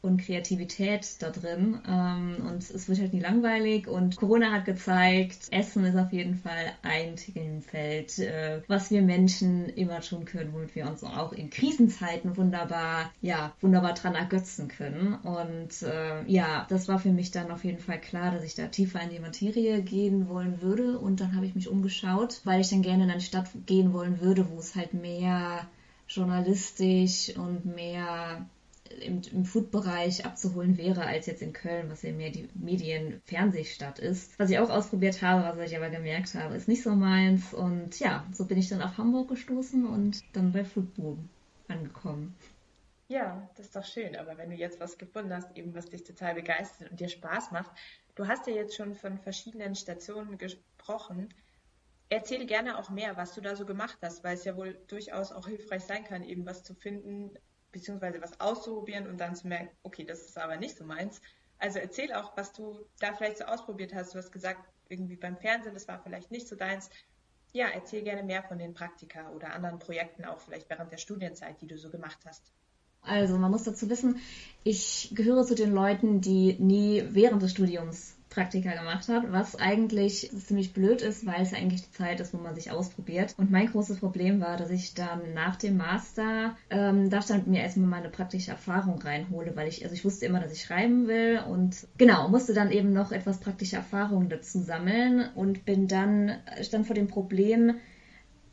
und 0.06 0.20
Kreativität 0.20 1.20
da 1.20 1.30
drin. 1.30 1.80
Ähm, 1.88 2.46
und 2.46 2.62
es 2.62 2.88
wird 2.88 3.00
halt 3.00 3.12
nie 3.12 3.20
langweilig. 3.20 3.88
Und 3.88 4.16
Corona 4.16 4.52
hat 4.52 4.64
gezeigt, 4.64 5.48
Essen 5.50 5.84
ist 5.84 5.96
auf 5.96 6.12
jeden 6.12 6.36
Fall 6.36 6.72
ein 6.82 7.16
Themenfeld, 7.16 8.18
äh, 8.18 8.62
was 8.68 8.90
wir 8.90 9.02
Menschen 9.02 9.68
immer 9.70 10.00
tun 10.00 10.24
können, 10.24 10.52
womit 10.52 10.74
wir 10.74 10.86
uns 10.86 11.04
auch 11.04 11.32
in 11.32 11.50
Krisenzeiten 11.50 12.36
wunderbar, 12.36 13.12
ja, 13.20 13.52
wunderbar 13.60 13.94
dran 13.94 14.14
ergötzen 14.14 14.68
können. 14.68 15.14
Und 15.14 15.82
äh, 15.82 16.24
ja, 16.26 16.66
das 16.68 16.88
war 16.88 16.98
für 16.98 17.12
mich 17.12 17.30
dann 17.30 17.50
auf 17.50 17.64
jeden 17.64 17.80
Fall 17.80 18.00
klar, 18.00 18.32
dass 18.32 18.44
ich 18.44 18.54
da 18.54 18.68
tiefer 18.68 19.00
in 19.02 19.10
die 19.10 19.20
Materie 19.20 19.82
gehen 19.82 20.28
wollen 20.28 20.62
würde. 20.62 20.98
Und 20.98 21.20
dann 21.20 21.34
habe 21.34 21.46
ich 21.46 21.54
mich 21.54 21.68
umgeschaut, 21.68 22.40
weil 22.44 22.60
ich 22.60 22.70
dann 22.70 22.82
gerne 22.82 23.04
in 23.04 23.10
eine 23.10 23.20
Stadt 23.20 23.48
gehen 23.66 23.92
wollen 23.92 24.20
würde, 24.20 24.48
wo 24.50 24.58
es 24.58 24.74
halt 24.74 24.94
mehr 24.94 25.66
journalistisch 26.08 27.36
und 27.36 27.64
mehr 27.64 28.46
im, 29.02 29.22
im 29.32 29.44
Food-Bereich 29.44 30.24
abzuholen 30.24 30.76
wäre, 30.76 31.04
als 31.04 31.26
jetzt 31.26 31.42
in 31.42 31.52
Köln, 31.52 31.90
was 31.90 32.02
ja 32.02 32.12
mehr 32.12 32.30
die 32.30 32.48
Medien-Fernsehstadt 32.54 33.98
ist. 33.98 34.38
Was 34.38 34.50
ich 34.50 34.58
auch 34.58 34.70
ausprobiert 34.70 35.22
habe, 35.22 35.58
was 35.58 35.70
ich 35.70 35.76
aber 35.76 35.90
gemerkt 35.90 36.34
habe, 36.34 36.54
ist 36.54 36.68
nicht 36.68 36.82
so 36.82 36.94
meins. 36.94 37.54
Und 37.54 37.98
ja, 37.98 38.26
so 38.32 38.44
bin 38.44 38.58
ich 38.58 38.68
dann 38.68 38.82
auf 38.82 38.98
Hamburg 38.98 39.28
gestoßen 39.28 39.86
und 39.86 40.22
dann 40.34 40.52
bei 40.52 40.64
Foodboom 40.64 41.28
angekommen. 41.68 42.34
Ja, 43.08 43.48
das 43.56 43.66
ist 43.66 43.76
doch 43.76 43.84
schön. 43.84 44.16
Aber 44.16 44.36
wenn 44.36 44.50
du 44.50 44.56
jetzt 44.56 44.80
was 44.80 44.98
gefunden 44.98 45.32
hast, 45.32 45.56
eben 45.56 45.74
was 45.74 45.86
dich 45.86 46.02
total 46.02 46.34
begeistert 46.34 46.90
und 46.90 46.98
dir 46.98 47.08
Spaß 47.08 47.52
macht, 47.52 47.70
du 48.16 48.26
hast 48.26 48.46
ja 48.46 48.54
jetzt 48.54 48.76
schon 48.76 48.94
von 48.94 49.18
verschiedenen 49.18 49.74
Stationen 49.74 50.38
gesprochen. 50.38 51.32
Erzähl 52.08 52.46
gerne 52.46 52.78
auch 52.78 52.90
mehr, 52.90 53.16
was 53.16 53.34
du 53.34 53.40
da 53.40 53.56
so 53.56 53.66
gemacht 53.66 53.98
hast, 54.02 54.24
weil 54.24 54.34
es 54.34 54.44
ja 54.44 54.56
wohl 54.56 54.78
durchaus 54.88 55.32
auch 55.32 55.46
hilfreich 55.46 55.84
sein 55.84 56.04
kann, 56.04 56.22
eben 56.22 56.46
was 56.46 56.62
zu 56.62 56.74
finden, 56.74 57.32
beziehungsweise 57.72 58.20
was 58.20 58.40
auszuprobieren 58.40 59.06
und 59.06 59.18
dann 59.18 59.34
zu 59.34 59.48
merken, 59.48 59.70
okay, 59.82 60.04
das 60.04 60.22
ist 60.22 60.38
aber 60.38 60.56
nicht 60.56 60.76
so 60.76 60.84
meins. 60.84 61.20
Also 61.58 61.78
erzähl 61.78 62.12
auch, 62.12 62.36
was 62.36 62.52
du 62.52 62.86
da 63.00 63.14
vielleicht 63.14 63.38
so 63.38 63.44
ausprobiert 63.44 63.94
hast. 63.94 64.14
Du 64.14 64.18
hast 64.18 64.30
gesagt, 64.30 64.60
irgendwie 64.88 65.16
beim 65.16 65.36
Fernsehen, 65.36 65.74
das 65.74 65.88
war 65.88 66.02
vielleicht 66.02 66.30
nicht 66.30 66.48
so 66.48 66.56
deins. 66.56 66.90
Ja, 67.52 67.68
erzähl 67.68 68.02
gerne 68.02 68.22
mehr 68.22 68.42
von 68.42 68.58
den 68.58 68.74
Praktika 68.74 69.30
oder 69.30 69.52
anderen 69.52 69.78
Projekten, 69.78 70.24
auch 70.24 70.38
vielleicht 70.38 70.68
während 70.68 70.92
der 70.92 70.98
Studienzeit, 70.98 71.60
die 71.60 71.66
du 71.66 71.78
so 71.78 71.90
gemacht 71.90 72.18
hast. 72.26 72.52
Also 73.00 73.38
man 73.38 73.50
muss 73.50 73.62
dazu 73.62 73.88
wissen, 73.88 74.20
ich 74.64 75.12
gehöre 75.14 75.44
zu 75.44 75.54
den 75.54 75.72
Leuten, 75.72 76.20
die 76.20 76.54
nie 76.58 77.04
während 77.10 77.42
des 77.42 77.52
Studiums 77.52 78.15
Praktika 78.36 78.74
gemacht 78.74 79.08
habe, 79.08 79.32
was 79.32 79.56
eigentlich 79.56 80.30
ziemlich 80.36 80.74
blöd 80.74 81.00
ist, 81.00 81.24
weil 81.24 81.40
es 81.40 81.54
eigentlich 81.54 81.82
die 81.82 81.92
Zeit 81.92 82.20
ist, 82.20 82.34
wo 82.34 82.38
man 82.38 82.54
sich 82.54 82.70
ausprobiert. 82.70 83.34
Und 83.38 83.50
mein 83.50 83.66
großes 83.66 83.98
Problem 83.98 84.42
war, 84.42 84.58
dass 84.58 84.70
ich 84.70 84.92
dann 84.92 85.32
nach 85.32 85.56
dem 85.56 85.78
Master 85.78 86.54
ähm, 86.68 87.08
da 87.08 87.22
stand 87.22 87.46
mir 87.46 87.62
erstmal 87.62 87.88
meine 87.88 88.10
praktische 88.10 88.50
Erfahrung 88.50 89.00
reinhole, 89.00 89.56
weil 89.56 89.68
ich, 89.68 89.82
also 89.84 89.94
ich 89.94 90.04
wusste 90.04 90.26
immer, 90.26 90.40
dass 90.40 90.52
ich 90.52 90.62
schreiben 90.62 91.08
will 91.08 91.40
und 91.48 91.86
genau, 91.96 92.28
musste 92.28 92.52
dann 92.52 92.70
eben 92.70 92.92
noch 92.92 93.10
etwas 93.10 93.38
praktische 93.38 93.76
Erfahrung 93.76 94.28
dazu 94.28 94.60
sammeln 94.60 95.30
und 95.34 95.64
bin 95.64 95.88
dann, 95.88 96.36
stand 96.60 96.86
vor 96.86 96.94
dem 96.94 97.06
Problem, 97.06 97.76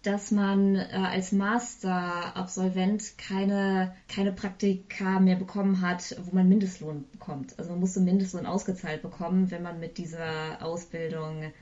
dass 0.04 0.32
man 0.32 0.76
äh, 0.76 0.90
als 0.92 1.32
Master-Absolvent 1.32 3.18
keine, 3.18 3.96
keine 4.08 4.34
Praktika 4.34 5.20
mehr 5.20 5.38
bekommen 5.38 5.82
hat, 5.82 6.16
wo 6.24 6.36
man 6.36 6.50
Mindestlohn 6.50 7.06
bekommt. 7.12 7.58
Also 7.58 7.72
man 7.72 7.80
musste 7.80 8.02
Mindestlohn 8.02 8.46
ausgezahlt 8.46 9.02
bekommen, 9.02 9.50
wenn 9.50 9.64
man 9.64 9.80
mit 9.80 9.98
dieser 9.98 10.62
Ausbildung 10.62 11.54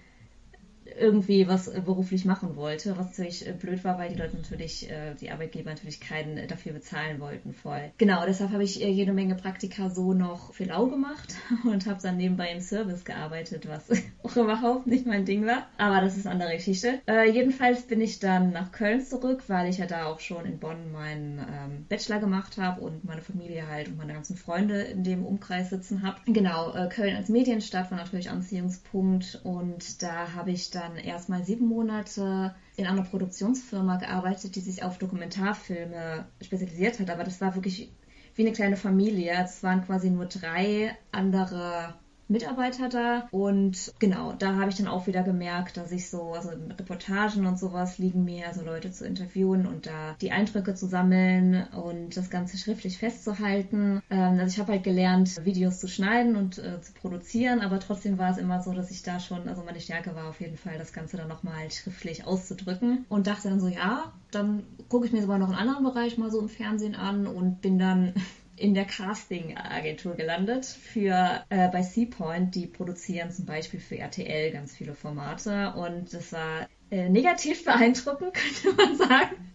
irgendwie 0.99 1.47
was 1.47 1.67
äh, 1.67 1.81
beruflich 1.81 2.25
machen 2.25 2.55
wollte, 2.55 2.97
was 2.97 3.07
natürlich 3.07 3.47
äh, 3.47 3.53
blöd 3.53 3.83
war, 3.83 3.97
weil 3.97 4.09
die 4.09 4.19
Leute 4.19 4.37
natürlich, 4.37 4.89
äh, 4.89 5.15
die 5.19 5.29
Arbeitgeber 5.29 5.69
natürlich 5.69 5.99
keinen 5.99 6.47
dafür 6.47 6.73
bezahlen 6.73 7.19
wollten 7.19 7.53
voll. 7.53 7.91
Genau, 7.97 8.25
deshalb 8.25 8.51
habe 8.51 8.63
ich 8.63 8.75
jede 8.75 9.13
Menge 9.13 9.35
Praktika 9.35 9.89
so 9.89 10.13
noch 10.13 10.53
für 10.53 10.65
lau 10.65 10.87
gemacht 10.87 11.35
und 11.63 11.85
habe 11.85 12.01
dann 12.01 12.17
nebenbei 12.17 12.51
im 12.51 12.61
Service 12.61 13.05
gearbeitet, 13.05 13.67
was 13.67 13.89
auch 14.23 14.35
überhaupt 14.35 14.87
nicht 14.87 15.05
mein 15.05 15.25
Ding 15.25 15.45
war. 15.45 15.67
Aber 15.77 16.01
das 16.01 16.17
ist 16.17 16.25
eine 16.25 16.35
andere 16.35 16.57
Geschichte. 16.57 16.99
Äh, 17.07 17.31
jedenfalls 17.31 17.83
bin 17.83 18.01
ich 18.01 18.19
dann 18.19 18.51
nach 18.51 18.71
Köln 18.71 19.01
zurück, 19.01 19.43
weil 19.47 19.69
ich 19.69 19.77
ja 19.77 19.85
da 19.85 20.05
auch 20.05 20.19
schon 20.19 20.45
in 20.45 20.59
Bonn 20.59 20.91
meinen 20.91 21.39
ähm, 21.39 21.85
Bachelor 21.89 22.19
gemacht 22.19 22.57
habe 22.57 22.81
und 22.81 23.05
meine 23.05 23.21
Familie 23.21 23.67
halt 23.67 23.87
und 23.87 23.97
meine 23.97 24.13
ganzen 24.13 24.35
Freunde 24.35 24.81
in 24.81 25.03
dem 25.03 25.25
Umkreis 25.25 25.69
sitzen 25.69 26.01
habe. 26.01 26.17
Genau, 26.25 26.73
äh, 26.73 26.89
Köln 26.89 27.15
als 27.15 27.29
Medienstadt 27.29 27.91
war 27.91 27.97
natürlich 27.97 28.29
Anziehungspunkt 28.29 29.41
und 29.43 30.01
da 30.01 30.33
habe 30.33 30.51
ich 30.51 30.70
dann 30.71 30.95
erstmal 30.97 31.43
sieben 31.43 31.67
Monate 31.67 32.55
in 32.75 32.87
einer 32.87 33.03
Produktionsfirma 33.03 33.97
gearbeitet, 33.97 34.55
die 34.55 34.61
sich 34.61 34.83
auf 34.83 34.97
Dokumentarfilme 34.97 36.25
spezialisiert 36.41 36.99
hat. 36.99 37.09
Aber 37.09 37.23
das 37.23 37.41
war 37.41 37.55
wirklich 37.55 37.91
wie 38.35 38.41
eine 38.43 38.53
kleine 38.53 38.77
Familie. 38.77 39.33
Es 39.43 39.61
waren 39.63 39.85
quasi 39.85 40.09
nur 40.09 40.25
drei 40.25 40.97
andere 41.11 41.95
Mitarbeiter 42.31 42.89
da. 42.89 43.27
Und 43.31 43.93
genau, 43.99 44.33
da 44.33 44.55
habe 44.55 44.69
ich 44.69 44.77
dann 44.77 44.87
auch 44.87 45.07
wieder 45.07 45.23
gemerkt, 45.23 45.77
dass 45.77 45.91
ich 45.91 46.09
so, 46.09 46.33
also 46.33 46.49
Reportagen 46.49 47.45
und 47.45 47.59
sowas 47.59 47.97
liegen 47.97 48.23
mir, 48.23 48.47
also 48.47 48.63
Leute 48.63 48.91
zu 48.91 49.05
interviewen 49.05 49.65
und 49.65 49.85
da 49.85 50.15
die 50.21 50.31
Eindrücke 50.31 50.73
zu 50.73 50.87
sammeln 50.87 51.67
und 51.73 52.15
das 52.15 52.29
Ganze 52.29 52.57
schriftlich 52.57 52.97
festzuhalten. 52.97 54.01
Ähm, 54.09 54.39
also 54.39 54.47
ich 54.47 54.59
habe 54.59 54.71
halt 54.73 54.83
gelernt, 54.83 55.45
Videos 55.45 55.79
zu 55.79 55.87
schneiden 55.87 56.35
und 56.35 56.57
äh, 56.57 56.81
zu 56.81 56.93
produzieren, 56.93 57.59
aber 57.59 57.79
trotzdem 57.79 58.17
war 58.17 58.31
es 58.31 58.37
immer 58.37 58.61
so, 58.61 58.73
dass 58.73 58.91
ich 58.91 59.03
da 59.03 59.19
schon, 59.19 59.47
also 59.49 59.63
meine 59.63 59.79
Stärke 59.79 60.15
war 60.15 60.29
auf 60.29 60.39
jeden 60.39 60.57
Fall, 60.57 60.77
das 60.77 60.93
Ganze 60.93 61.17
dann 61.17 61.27
nochmal 61.27 61.69
schriftlich 61.69 62.25
auszudrücken 62.25 63.05
und 63.09 63.27
dachte 63.27 63.49
dann 63.49 63.59
so, 63.59 63.67
ja, 63.67 64.13
dann 64.31 64.63
gucke 64.87 65.05
ich 65.05 65.11
mir 65.11 65.21
sogar 65.21 65.37
noch 65.37 65.49
einen 65.49 65.57
anderen 65.57 65.83
Bereich 65.83 66.17
mal 66.17 66.31
so 66.31 66.39
im 66.39 66.49
Fernsehen 66.49 66.95
an 66.95 67.27
und 67.27 67.61
bin 67.61 67.77
dann 67.77 68.13
in 68.61 68.73
der 68.73 68.85
Casting-Agentur 68.85 70.15
gelandet 70.15 70.65
für 70.65 71.43
äh, 71.49 71.67
bei 71.69 71.81
Seapoint. 71.81 72.53
Die 72.55 72.67
produzieren 72.67 73.31
zum 73.31 73.45
Beispiel 73.45 73.79
für 73.79 73.97
RTL 73.97 74.51
ganz 74.51 74.75
viele 74.75 74.93
Formate 74.93 75.73
und 75.73 76.13
das 76.13 76.31
war 76.31 76.67
äh, 76.91 77.09
negativ 77.09 77.65
beeindruckend, 77.65 78.33
könnte 78.33 78.77
man 78.77 78.97
sagen. 78.97 79.35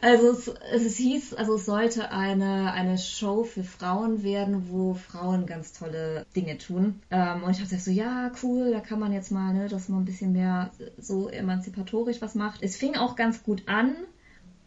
Also 0.00 0.30
es, 0.30 0.48
es, 0.86 0.96
hieß, 0.96 1.34
also 1.34 1.56
es 1.56 1.66
sollte 1.66 2.10
eine, 2.12 2.72
eine 2.72 2.98
Show 2.98 3.42
für 3.42 3.64
Frauen 3.64 4.22
werden, 4.22 4.68
wo 4.70 4.94
Frauen 4.94 5.44
ganz 5.46 5.72
tolle 5.72 6.24
Dinge 6.36 6.56
tun. 6.56 7.00
Ähm, 7.10 7.42
und 7.42 7.50
ich 7.50 7.58
dachte 7.60 7.78
so, 7.78 7.90
ja, 7.90 8.30
cool, 8.42 8.70
da 8.70 8.80
kann 8.80 9.00
man 9.00 9.12
jetzt 9.12 9.32
mal, 9.32 9.52
ne, 9.52 9.68
dass 9.68 9.88
man 9.88 10.02
ein 10.02 10.04
bisschen 10.04 10.32
mehr 10.32 10.70
so 10.98 11.28
emanzipatorisch 11.28 12.22
was 12.22 12.34
macht. 12.34 12.62
Es 12.62 12.76
fing 12.76 12.96
auch 12.96 13.16
ganz 13.16 13.42
gut 13.42 13.64
an, 13.66 13.96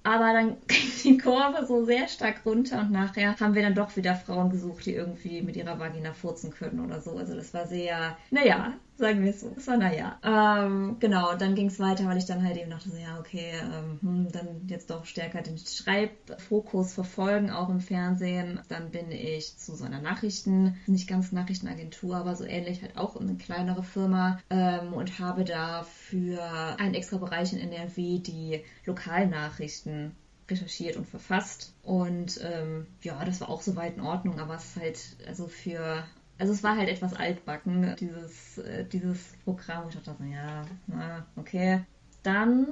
aber 0.07 0.31
dann 0.31 0.57
ging 0.67 0.91
die 1.03 1.17
Kurve 1.17 1.65
so 1.67 1.83
sehr 1.83 2.07
stark 2.07 2.45
runter 2.45 2.79
und 2.79 2.91
nachher 2.91 3.37
haben 3.39 3.55
wir 3.55 3.61
dann 3.61 3.75
doch 3.75 3.97
wieder 3.97 4.15
Frauen 4.15 4.49
gesucht, 4.49 4.85
die 4.85 4.93
irgendwie 4.93 5.41
mit 5.41 5.57
ihrer 5.57 5.79
Vagina 5.79 6.13
furzen 6.13 6.51
können 6.51 6.79
oder 6.79 7.01
so. 7.01 7.17
Also 7.17 7.35
das 7.35 7.53
war 7.53 7.67
sehr, 7.67 8.17
naja, 8.31 8.73
sagen 8.97 9.23
wir 9.23 9.31
es 9.31 9.41
so. 9.41 9.53
Es 9.55 9.67
war 9.67 9.77
naja. 9.77 10.17
Ähm, 10.23 10.97
genau, 10.99 11.35
dann 11.35 11.55
ging 11.55 11.67
es 11.67 11.79
weiter, 11.79 12.05
weil 12.05 12.17
ich 12.17 12.25
dann 12.25 12.43
halt 12.43 12.57
eben 12.57 12.69
dachte, 12.69 12.89
so, 12.89 12.97
ja, 12.97 13.19
okay, 13.19 13.51
ähm, 13.61 13.99
hm, 14.01 14.31
dann 14.31 14.67
jetzt 14.67 14.89
doch 14.89 15.05
stärker 15.05 15.41
den 15.41 15.57
Schreibfokus 15.57 16.93
verfolgen, 16.93 17.51
auch 17.51 17.69
im 17.69 17.79
Fernsehen. 17.79 18.59
Dann 18.69 18.89
bin 18.89 19.11
ich 19.11 19.57
zu 19.57 19.75
so 19.75 19.85
einer 19.85 20.01
Nachrichten, 20.01 20.77
nicht 20.87 21.07
ganz 21.07 21.31
Nachrichtenagentur, 21.31 22.15
aber 22.15 22.35
so 22.35 22.43
ähnlich 22.43 22.81
halt 22.81 22.97
auch 22.97 23.15
eine 23.15 23.35
kleinere 23.35 23.83
Firma 23.83 24.39
ähm, 24.49 24.93
und 24.93 25.19
habe 25.19 25.43
da 25.43 25.83
für 25.83 26.41
einen 26.79 26.95
extra 26.95 27.17
Bereich 27.17 27.53
in 27.53 27.59
NRW 27.59 28.19
die 28.19 28.63
Lokalnachrichten 28.85 29.96
recherchiert 30.49 30.95
und 30.95 31.07
verfasst. 31.07 31.73
Und 31.83 32.39
ähm, 32.43 32.87
ja, 33.01 33.23
das 33.25 33.41
war 33.41 33.49
auch 33.49 33.61
soweit 33.61 33.97
in 33.97 34.01
Ordnung, 34.01 34.39
aber 34.39 34.55
es 34.55 34.65
ist 34.65 34.75
halt, 34.77 35.17
also 35.27 35.47
für 35.47 36.05
also 36.39 36.53
es 36.53 36.63
war 36.63 36.77
halt 36.77 36.89
etwas 36.89 37.13
altbacken, 37.13 37.95
dieses, 37.99 38.59
äh, 38.59 38.85
dieses 38.85 39.33
Programm. 39.43 39.89
Ich 39.89 39.95
dachte, 39.95 40.23
ja, 40.31 40.65
na, 40.87 41.25
okay. 41.35 41.81
Dann 42.23 42.67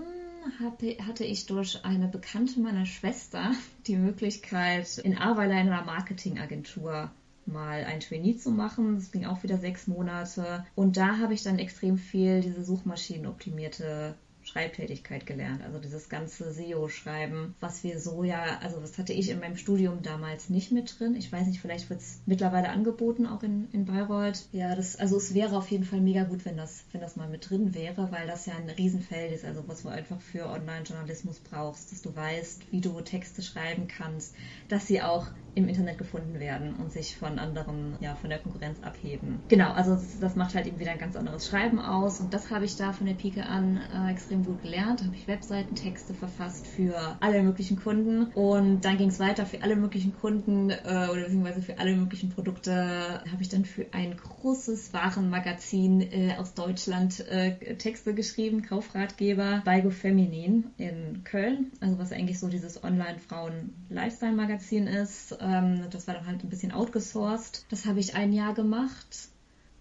hatte 0.60 1.24
ich 1.24 1.48
durch 1.48 1.84
eine 1.84 2.08
Bekannte 2.08 2.60
meiner 2.60 2.86
Schwester 2.86 3.52
die 3.88 3.98
Möglichkeit, 3.98 5.00
in 5.00 5.18
Aweiler 5.18 5.60
in 5.60 5.70
einer 5.70 5.84
Marketingagentur 5.84 7.10
mal 7.48 7.84
ein 7.84 8.00
Trainee 8.00 8.38
zu 8.38 8.52
machen. 8.52 8.96
Das 8.96 9.12
ging 9.12 9.26
auch 9.26 9.44
wieder 9.44 9.58
sechs 9.58 9.88
Monate. 9.88 10.66
Und 10.76 10.98
da 10.98 11.18
habe 11.18 11.34
ich 11.34 11.44
dann 11.44 11.60
extrem 11.60 11.98
viel 11.98 12.42
diese 12.42 12.64
suchmaschinenoptimierte 12.64 14.16
Schreibtätigkeit 14.46 15.26
gelernt. 15.26 15.64
Also 15.64 15.80
dieses 15.80 16.08
ganze 16.08 16.52
SEO-Schreiben, 16.52 17.56
was 17.60 17.84
wir 17.84 18.00
so 18.00 18.24
ja, 18.24 18.60
also 18.62 18.80
das 18.80 18.98
hatte 18.98 19.12
ich 19.12 19.30
in 19.30 19.40
meinem 19.40 19.58
Studium 19.58 20.04
damals 20.04 20.50
nicht 20.50 20.72
mit 20.72 21.00
drin. 21.00 21.16
Ich 21.16 21.32
weiß 21.32 21.48
nicht, 21.48 21.60
vielleicht 21.60 21.90
wird 21.90 22.00
es 22.00 22.22
mittlerweile 22.26 22.70
angeboten, 22.70 23.26
auch 23.26 23.44
in, 23.44 23.68
in 23.72 23.86
Bayreuth. 23.86 24.48
Ja, 24.52 24.76
das, 24.76 24.96
also 24.96 25.18
es 25.18 25.34
wäre 25.34 25.58
auf 25.58 25.70
jeden 25.72 25.84
Fall 25.84 26.00
mega 26.00 26.24
gut, 26.24 26.46
wenn 26.46 26.58
das, 26.58 26.86
wenn 26.92 27.02
das 27.02 27.16
mal 27.16 27.28
mit 27.28 27.50
drin 27.50 27.74
wäre, 27.74 28.12
weil 28.12 28.28
das 28.28 28.46
ja 28.46 28.54
ein 28.56 28.70
Riesenfeld 28.70 29.34
ist, 29.34 29.46
also 29.46 29.68
was 29.68 29.82
du 29.82 29.90
einfach 29.90 30.22
für 30.22 30.46
Online-Journalismus 30.48 31.40
brauchst, 31.40 31.92
dass 31.92 32.02
du 32.02 32.16
weißt, 32.16 32.72
wie 32.72 32.82
du 32.82 33.02
Texte 33.02 33.42
schreiben 33.42 33.88
kannst, 33.88 34.36
dass 34.68 34.88
sie 34.88 35.02
auch 35.02 35.28
im 35.56 35.70
Internet 35.70 35.98
gefunden 35.98 36.40
werden 36.40 36.76
und 36.76 36.92
sich 36.92 37.16
von 37.16 37.40
anderen, 37.40 37.96
ja, 38.02 38.16
von 38.16 38.30
der 38.30 38.40
Konkurrenz 38.40 38.84
abheben. 38.84 39.40
Genau, 39.48 39.72
also 39.72 39.98
das, 40.20 40.36
macht 40.36 40.54
halt 40.54 40.68
eben 40.68 40.80
wieder 40.80 40.92
ein 40.92 41.00
ganz 41.00 41.16
anderes 41.16 41.48
Schreiben 41.48 41.80
aus 41.80 42.20
und 42.20 42.34
das 42.34 42.52
habe 42.52 42.66
ich 42.66 42.76
da 42.76 42.92
von 42.92 43.08
der 43.08 43.14
Pike 43.14 43.46
an 43.46 43.78
äh, 43.78 44.12
extrem 44.12 44.44
gut 44.44 44.62
gelernt. 44.62 45.02
habe 45.04 45.16
ich 45.16 45.28
Webseitentexte 45.28 46.14
verfasst 46.14 46.68
für 46.68 47.16
alle 47.22 47.42
möglichen 47.42 47.82
Kunden 47.82 48.26
und 48.34 48.82
dann 48.82 48.98
ging 48.98 49.08
es 49.08 49.20
weiter 49.20 49.46
für 49.46 49.64
alle 49.64 49.78
möglichen 49.78 50.14
Kunden 50.20 50.72
äh, 50.72 51.08
oder 51.12 51.24
beziehungsweise 51.24 51.62
für 51.62 51.80
alle 51.80 51.96
möglichen 51.96 52.32
Produkte 52.32 53.24
habe 53.32 53.42
ich 53.42 53.48
dann 53.48 53.64
für 53.64 53.86
ein 53.94 54.18
großes 54.18 54.94
Warenmagazin 54.94 56.02
äh, 56.02 56.36
aus 56.38 56.54
Deutschland 56.54 57.26
äh, 57.30 57.76
Texte 57.76 58.14
geschrieben, 58.14 58.62
Kaufratgeber 58.62 59.62
bei 59.64 59.80
Go 59.80 59.90
Feminin 59.90 60.66
in 60.78 61.24
Köln, 61.24 61.72
also 61.80 61.98
was 61.98 62.12
eigentlich 62.12 62.40
so 62.40 62.50
dieses 62.50 62.84
Online-Frauen-Lifestyle-Magazin 62.84 64.88
ist 64.88 65.32
ähm, 65.46 65.88
das 65.92 66.08
war 66.08 66.16
dann 66.16 66.26
halt 66.26 66.44
ein 66.44 66.50
bisschen 66.50 66.72
outgesourced. 66.72 67.66
Das 67.70 67.86
habe 67.86 68.00
ich 68.00 68.16
ein 68.16 68.34
Jahr 68.34 68.54
gemacht. 68.54 69.30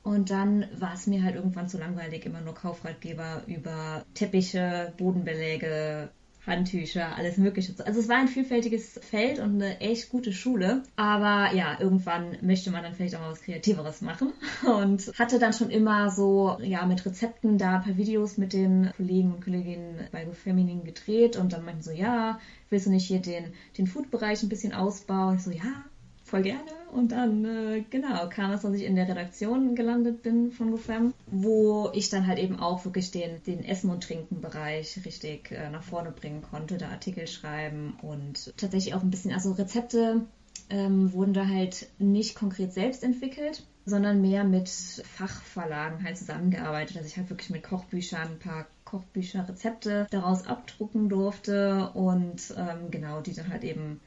Und 0.02 0.28
dann 0.30 0.66
war 0.78 0.92
es 0.92 1.06
mir 1.06 1.22
halt 1.22 1.34
irgendwann 1.34 1.68
zu 1.68 1.78
langweilig, 1.78 2.26
immer 2.26 2.42
nur 2.42 2.54
Kaufratgeber 2.54 3.42
über 3.46 4.04
Teppiche, 4.12 4.92
Bodenbeläge, 4.98 6.10
Handtücher, 6.46 7.16
alles 7.16 7.38
Mögliche. 7.38 7.74
Also 7.84 8.00
es 8.00 8.08
war 8.08 8.16
ein 8.16 8.28
vielfältiges 8.28 9.00
Feld 9.02 9.38
und 9.38 9.62
eine 9.62 9.80
echt 9.80 10.10
gute 10.10 10.32
Schule. 10.32 10.82
Aber 10.96 11.54
ja, 11.54 11.78
irgendwann 11.80 12.36
möchte 12.42 12.70
man 12.70 12.82
dann 12.82 12.94
vielleicht 12.94 13.16
auch 13.16 13.20
mal 13.20 13.30
was 13.30 13.42
Kreativeres 13.42 14.02
machen. 14.02 14.32
Und 14.64 15.12
hatte 15.18 15.38
dann 15.38 15.52
schon 15.52 15.70
immer 15.70 16.10
so, 16.10 16.58
ja, 16.62 16.84
mit 16.86 17.04
Rezepten 17.04 17.58
da 17.58 17.76
ein 17.76 17.82
paar 17.82 17.96
Videos 17.96 18.36
mit 18.36 18.52
den 18.52 18.90
Kollegen 18.96 19.32
und 19.32 19.44
Kolleginnen 19.44 20.00
bei 20.12 20.24
GoFeminin 20.24 20.84
gedreht. 20.84 21.36
Und 21.36 21.52
dann 21.52 21.64
meinten 21.64 21.82
so, 21.82 21.90
ja, 21.90 22.38
willst 22.70 22.86
du 22.86 22.90
nicht 22.90 23.06
hier 23.06 23.20
den, 23.20 23.52
den 23.78 23.86
Food-Bereich 23.86 24.42
ein 24.42 24.48
bisschen 24.48 24.72
ausbauen? 24.72 25.36
Ich 25.36 25.42
so, 25.42 25.50
ja, 25.50 25.84
voll 26.24 26.42
gerne. 26.42 26.70
Und 26.90 27.12
dann, 27.12 27.44
äh, 27.44 27.84
genau, 27.90 28.28
kam 28.28 28.52
es, 28.52 28.62
dass 28.62 28.74
ich 28.74 28.84
in 28.84 28.96
der 28.96 29.08
Redaktion 29.08 29.74
gelandet 29.74 30.22
bin 30.22 30.50
von 30.50 30.70
GoFam, 30.70 31.12
wo 31.26 31.90
ich 31.92 32.08
dann 32.08 32.26
halt 32.26 32.38
eben 32.38 32.58
auch 32.58 32.84
wirklich 32.84 33.10
den, 33.10 33.42
den 33.44 33.64
Essen- 33.64 33.90
und 33.90 34.02
Trinken-Bereich 34.02 35.04
richtig 35.04 35.52
äh, 35.52 35.70
nach 35.70 35.82
vorne 35.82 36.10
bringen 36.10 36.42
konnte, 36.42 36.78
da 36.78 36.88
Artikel 36.88 37.26
schreiben 37.26 37.98
und 38.02 38.52
tatsächlich 38.56 38.94
auch 38.94 39.02
ein 39.02 39.10
bisschen, 39.10 39.32
also 39.32 39.52
Rezepte 39.52 40.22
ähm, 40.70 41.12
wurden 41.12 41.34
da 41.34 41.46
halt 41.46 41.88
nicht 41.98 42.34
konkret 42.34 42.72
selbst 42.72 43.04
entwickelt, 43.04 43.66
sondern 43.84 44.22
mehr 44.22 44.44
mit 44.44 44.68
Fachverlagen 44.68 46.02
halt 46.04 46.16
zusammengearbeitet. 46.16 46.96
Also 46.96 47.08
ich 47.08 47.18
habe 47.18 47.30
wirklich 47.30 47.50
mit 47.50 47.62
Kochbüchern 47.62 48.28
ein 48.28 48.38
paar 48.38 48.66
Kochbücher, 48.84 49.46
Rezepte 49.48 50.06
daraus 50.10 50.46
abdrucken 50.46 51.08
durfte 51.08 51.90
und 51.90 52.54
ähm, 52.56 52.90
genau, 52.90 53.20
die 53.20 53.34
dann 53.34 53.50
halt 53.50 53.64
eben 53.64 54.00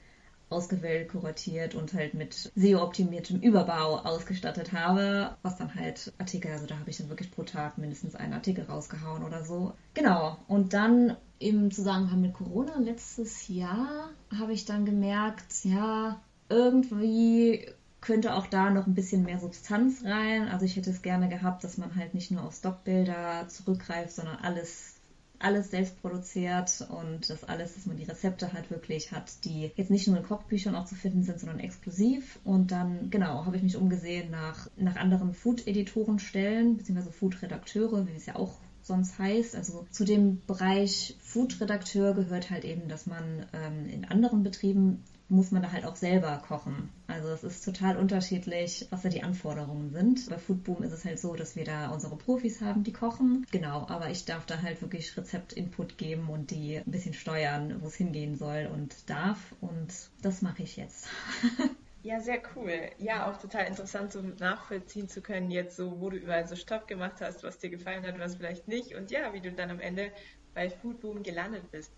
ausgewählt, 0.50 1.10
kuratiert 1.10 1.76
und 1.76 1.94
halt 1.94 2.14
mit 2.14 2.52
SEO-optimiertem 2.56 3.40
Überbau 3.42 4.00
ausgestattet 4.00 4.72
habe, 4.72 5.36
was 5.42 5.58
dann 5.58 5.76
halt 5.76 6.14
Artikel, 6.18 6.52
also 6.52 6.66
da 6.66 6.80
habe 6.80 6.90
ich 6.90 6.98
dann 6.98 7.10
wirklich 7.10 7.32
pro 7.32 7.44
Tag 7.44 7.78
mindestens 7.78 8.16
einen 8.16 8.34
Artikel 8.34 8.66
rausgehauen 8.66 9.24
oder 9.24 9.44
so. 9.44 9.74
Genau. 9.94 10.38
Und 10.48 10.74
dann 10.74 11.18
im 11.40 11.72
Zusammenhang 11.72 12.22
mit 12.22 12.34
Corona 12.34 12.78
letztes 12.80 13.48
Jahr 13.48 14.10
habe 14.38 14.54
ich 14.54 14.66
dann 14.66 14.86
gemerkt, 14.86 15.64
ja, 15.64 16.22
irgendwie 16.50 17.68
könnte 18.00 18.36
auch 18.36 18.48
da 18.48 18.70
noch 18.70 18.88
ein 18.88 18.94
bisschen 18.94 19.24
mehr 19.24 19.40
Substanz 19.40 20.04
rein. 20.06 20.48
Also 20.48 20.66
ich 20.66 20.76
hätte 20.76 20.90
es 20.90 21.02
gerne 21.02 21.30
gehabt, 21.30 21.64
dass 21.64 21.78
man 21.78 21.96
halt 21.96 22.14
nicht 22.14 22.32
nur 22.32 22.44
auf 22.44 22.56
Stockbilder 22.56 23.48
zurückgreift, 23.50 24.12
sondern 24.12 24.38
alles 24.38 24.97
alles 25.40 25.72
selbst 25.72 26.02
produziert 26.02 26.88
und 26.90 27.30
das 27.30 27.44
alles, 27.44 27.76
dass 27.76 27.86
man 27.86 27.98
die 27.98 28.04
Rezepte 28.04 28.54
halt 28.54 28.72
wirklich 28.72 29.12
hat, 29.12 29.46
die 29.46 29.72
jetzt 29.76 29.92
nicht 29.92 30.08
nur 30.08 30.18
in 30.18 30.24
Kochbüchern 30.24 30.76
auch 30.76 30.86
zu 30.86 30.96
finden 30.96 31.24
sind, 31.24 31.40
sondern 31.40 31.60
exklusiv. 31.60 32.40
Und 32.44 32.72
dann, 32.72 33.10
genau, 33.10 33.46
habe 33.46 33.58
ich 33.58 33.64
mich 33.64 33.78
umgesehen 33.78 34.32
nach, 34.32 34.68
nach 34.78 34.96
anderen 34.96 35.34
Food-Editorenstellen, 35.34 36.78
beziehungsweise 36.78 37.12
Food-Redakteure, 37.12 38.08
wie 38.08 38.16
es 38.16 38.26
ja 38.26 38.36
auch 38.36 38.58
sonst 38.82 39.20
heißt. 39.20 39.56
Also 39.56 39.86
zu 39.92 40.06
dem 40.06 40.42
Bereich 40.48 41.16
Food-Redakteur 41.20 42.14
gehört 42.14 42.50
halt 42.50 42.66
eben, 42.66 42.88
dass 42.88 43.06
man 43.06 43.46
ähm, 43.54 43.86
in 43.88 44.06
anderen 44.06 44.44
Betrieben 44.44 45.04
muss 45.30 45.52
man 45.52 45.62
da 45.62 45.72
halt 45.72 45.86
auch 45.86 45.96
selber 45.96 46.42
kochen. 46.48 46.90
Also 47.08 47.30
es 47.30 47.44
ist 47.44 47.66
total 47.66 47.98
unterschiedlich, 47.98 48.88
was 48.90 49.02
da 49.02 49.10
die 49.10 49.24
Anforderungen 49.24 49.92
sind. 49.92 50.30
Bei 50.30 50.38
Foodboom 50.38 50.84
ist 50.84 50.94
es 50.94 51.06
halt 51.06 51.20
so, 51.20 51.36
dass 51.36 51.56
wir 51.56 51.66
da 51.66 51.90
unsere 51.90 52.16
Profis 52.18 52.62
haben, 52.62 52.84
die 52.84 52.94
kochen. 52.94 53.46
Genau, 53.52 53.88
aber 53.88 54.10
ich 54.10 54.26
darf 54.26 54.46
da 54.46 54.62
halt 54.62 54.82
wirklich 54.82 55.16
Rezeptinput 55.18 55.98
geben 55.98 56.30
und 56.30 56.52
die 56.52 56.78
ein 56.78 56.92
bisschen 56.92 57.14
steuern, 57.14 57.78
wo 57.82 57.88
es 57.88 57.96
hingehen 57.96 58.36
soll 58.36 58.70
und 58.74 59.10
darf. 59.10 59.56
Und 59.62 59.94
das 60.22 60.42
mache 60.42 60.64
ich 60.64 60.78
jetzt. 60.78 61.08
Ja, 62.04 62.22
sehr 62.22 62.42
cool. 62.56 62.92
Ja, 63.00 63.30
auch 63.30 63.38
total 63.38 63.66
interessant, 63.66 64.14
so 64.14 64.22
nachvollziehen 64.22 65.10
zu 65.10 65.22
können, 65.22 65.52
jetzt 65.52 65.76
so, 65.76 66.00
wo 66.00 66.10
du 66.10 66.16
überall 66.16 66.48
so 66.48 66.56
Stopp 66.56 66.88
gemacht 66.88 67.20
hast, 67.20 67.44
was 67.44 67.58
dir 67.58 67.70
gefallen 67.70 68.06
hat, 68.06 68.18
was 68.18 68.36
vielleicht 68.38 68.68
nicht. 68.70 68.96
Und 68.96 69.12
ja, 69.12 69.34
wie 69.34 69.42
du 69.42 69.52
dann 69.52 69.72
am 69.72 69.82
Ende 69.82 70.14
bei 70.54 70.70
Foodboom 70.70 71.22
gelandet 71.22 71.70
bist. 71.72 71.92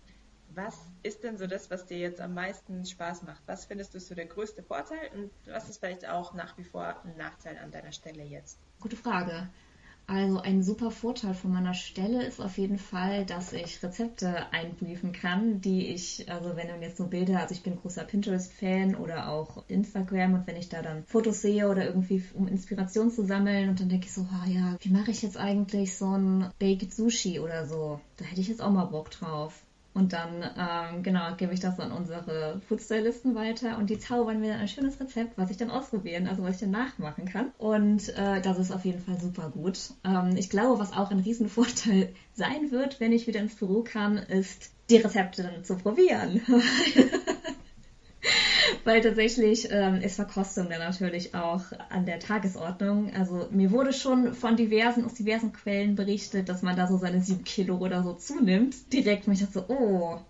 Was 0.54 0.76
ist 1.02 1.22
denn 1.22 1.38
so 1.38 1.46
das, 1.46 1.70
was 1.70 1.86
dir 1.86 1.98
jetzt 1.98 2.20
am 2.20 2.34
meisten 2.34 2.84
Spaß 2.84 3.22
macht? 3.22 3.42
Was 3.46 3.66
findest 3.66 3.94
du 3.94 4.00
so 4.00 4.14
der 4.14 4.26
größte 4.26 4.62
Vorteil 4.62 5.10
und 5.14 5.30
was 5.46 5.68
ist 5.68 5.78
vielleicht 5.78 6.08
auch 6.08 6.34
nach 6.34 6.58
wie 6.58 6.64
vor 6.64 6.96
ein 7.04 7.16
Nachteil 7.16 7.56
an 7.58 7.70
deiner 7.70 7.92
Stelle 7.92 8.24
jetzt? 8.24 8.58
Gute 8.80 8.96
Frage. 8.96 9.48
Also 10.10 10.40
ein 10.40 10.64
super 10.64 10.90
Vorteil 10.90 11.34
von 11.34 11.52
meiner 11.52 11.72
Stelle 11.72 12.24
ist 12.24 12.40
auf 12.40 12.58
jeden 12.58 12.78
Fall, 12.78 13.24
dass 13.24 13.52
ich 13.52 13.80
Rezepte 13.80 14.52
einbriefen 14.52 15.12
kann, 15.12 15.60
die 15.60 15.86
ich, 15.86 16.28
also 16.28 16.56
wenn 16.56 16.66
man 16.66 16.82
jetzt 16.82 16.96
so 16.96 17.06
Bilder, 17.06 17.38
also 17.38 17.54
ich 17.54 17.62
bin 17.62 17.76
großer 17.76 18.02
Pinterest-Fan 18.02 18.96
oder 18.96 19.28
auch 19.28 19.62
Instagram 19.68 20.34
und 20.34 20.48
wenn 20.48 20.56
ich 20.56 20.68
da 20.68 20.82
dann 20.82 21.04
Fotos 21.04 21.42
sehe 21.42 21.68
oder 21.68 21.84
irgendwie 21.84 22.24
um 22.34 22.48
Inspiration 22.48 23.12
zu 23.12 23.24
sammeln 23.24 23.68
und 23.68 23.78
dann 23.78 23.88
denke 23.88 24.06
ich 24.06 24.12
so, 24.12 24.22
oh 24.22 24.50
ja, 24.50 24.76
wie 24.80 24.90
mache 24.90 25.12
ich 25.12 25.22
jetzt 25.22 25.36
eigentlich 25.36 25.96
so 25.96 26.16
ein 26.16 26.50
Baked 26.58 26.92
Sushi 26.92 27.38
oder 27.38 27.66
so? 27.66 28.00
Da 28.16 28.24
hätte 28.24 28.40
ich 28.40 28.48
jetzt 28.48 28.62
auch 28.62 28.72
mal 28.72 28.86
Bock 28.86 29.12
drauf. 29.12 29.64
Und 29.92 30.12
dann, 30.12 30.44
ähm, 30.56 31.02
genau, 31.02 31.34
gebe 31.36 31.52
ich 31.52 31.58
das 31.58 31.80
an 31.80 31.90
unsere 31.90 32.60
Foodstylisten 32.68 33.34
weiter 33.34 33.76
und 33.76 33.90
die 33.90 33.98
zaubern 33.98 34.40
mir 34.40 34.54
ein 34.54 34.68
schönes 34.68 35.00
Rezept, 35.00 35.36
was 35.36 35.50
ich 35.50 35.56
dann 35.56 35.70
ausprobieren, 35.70 36.28
also 36.28 36.44
was 36.44 36.54
ich 36.54 36.60
dann 36.60 36.70
nachmachen 36.70 37.24
kann. 37.24 37.50
Und 37.58 38.08
äh, 38.10 38.40
das 38.40 38.58
ist 38.58 38.70
auf 38.70 38.84
jeden 38.84 39.00
Fall 39.00 39.18
super 39.20 39.50
gut. 39.50 39.78
Ähm, 40.04 40.36
ich 40.36 40.48
glaube, 40.48 40.78
was 40.78 40.92
auch 40.92 41.10
ein 41.10 41.18
Riesenvorteil 41.18 42.14
sein 42.34 42.70
wird, 42.70 43.00
wenn 43.00 43.12
ich 43.12 43.26
wieder 43.26 43.40
ins 43.40 43.56
Büro 43.56 43.82
kann, 43.82 44.16
ist, 44.16 44.70
die 44.90 44.98
Rezepte 44.98 45.42
dann 45.42 45.64
zu 45.64 45.76
probieren. 45.76 46.40
weil 48.84 49.00
tatsächlich 49.00 49.68
ähm, 49.70 49.96
ist 49.96 50.16
Verkostung 50.16 50.68
dann 50.68 50.80
natürlich 50.80 51.34
auch 51.34 51.64
an 51.88 52.06
der 52.06 52.18
Tagesordnung. 52.20 53.12
Also 53.14 53.48
mir 53.50 53.70
wurde 53.70 53.92
schon 53.92 54.34
von 54.34 54.56
diversen, 54.56 55.04
aus 55.04 55.14
diversen 55.14 55.52
Quellen 55.52 55.94
berichtet, 55.94 56.48
dass 56.48 56.62
man 56.62 56.76
da 56.76 56.86
so 56.86 56.96
seine 56.96 57.20
sieben 57.20 57.44
Kilo 57.44 57.76
oder 57.78 58.02
so 58.02 58.14
zunimmt. 58.14 58.92
Direkt 58.92 59.28
mich 59.28 59.40
dachte 59.40 59.52
so, 59.52 59.64
oh, 59.68 60.20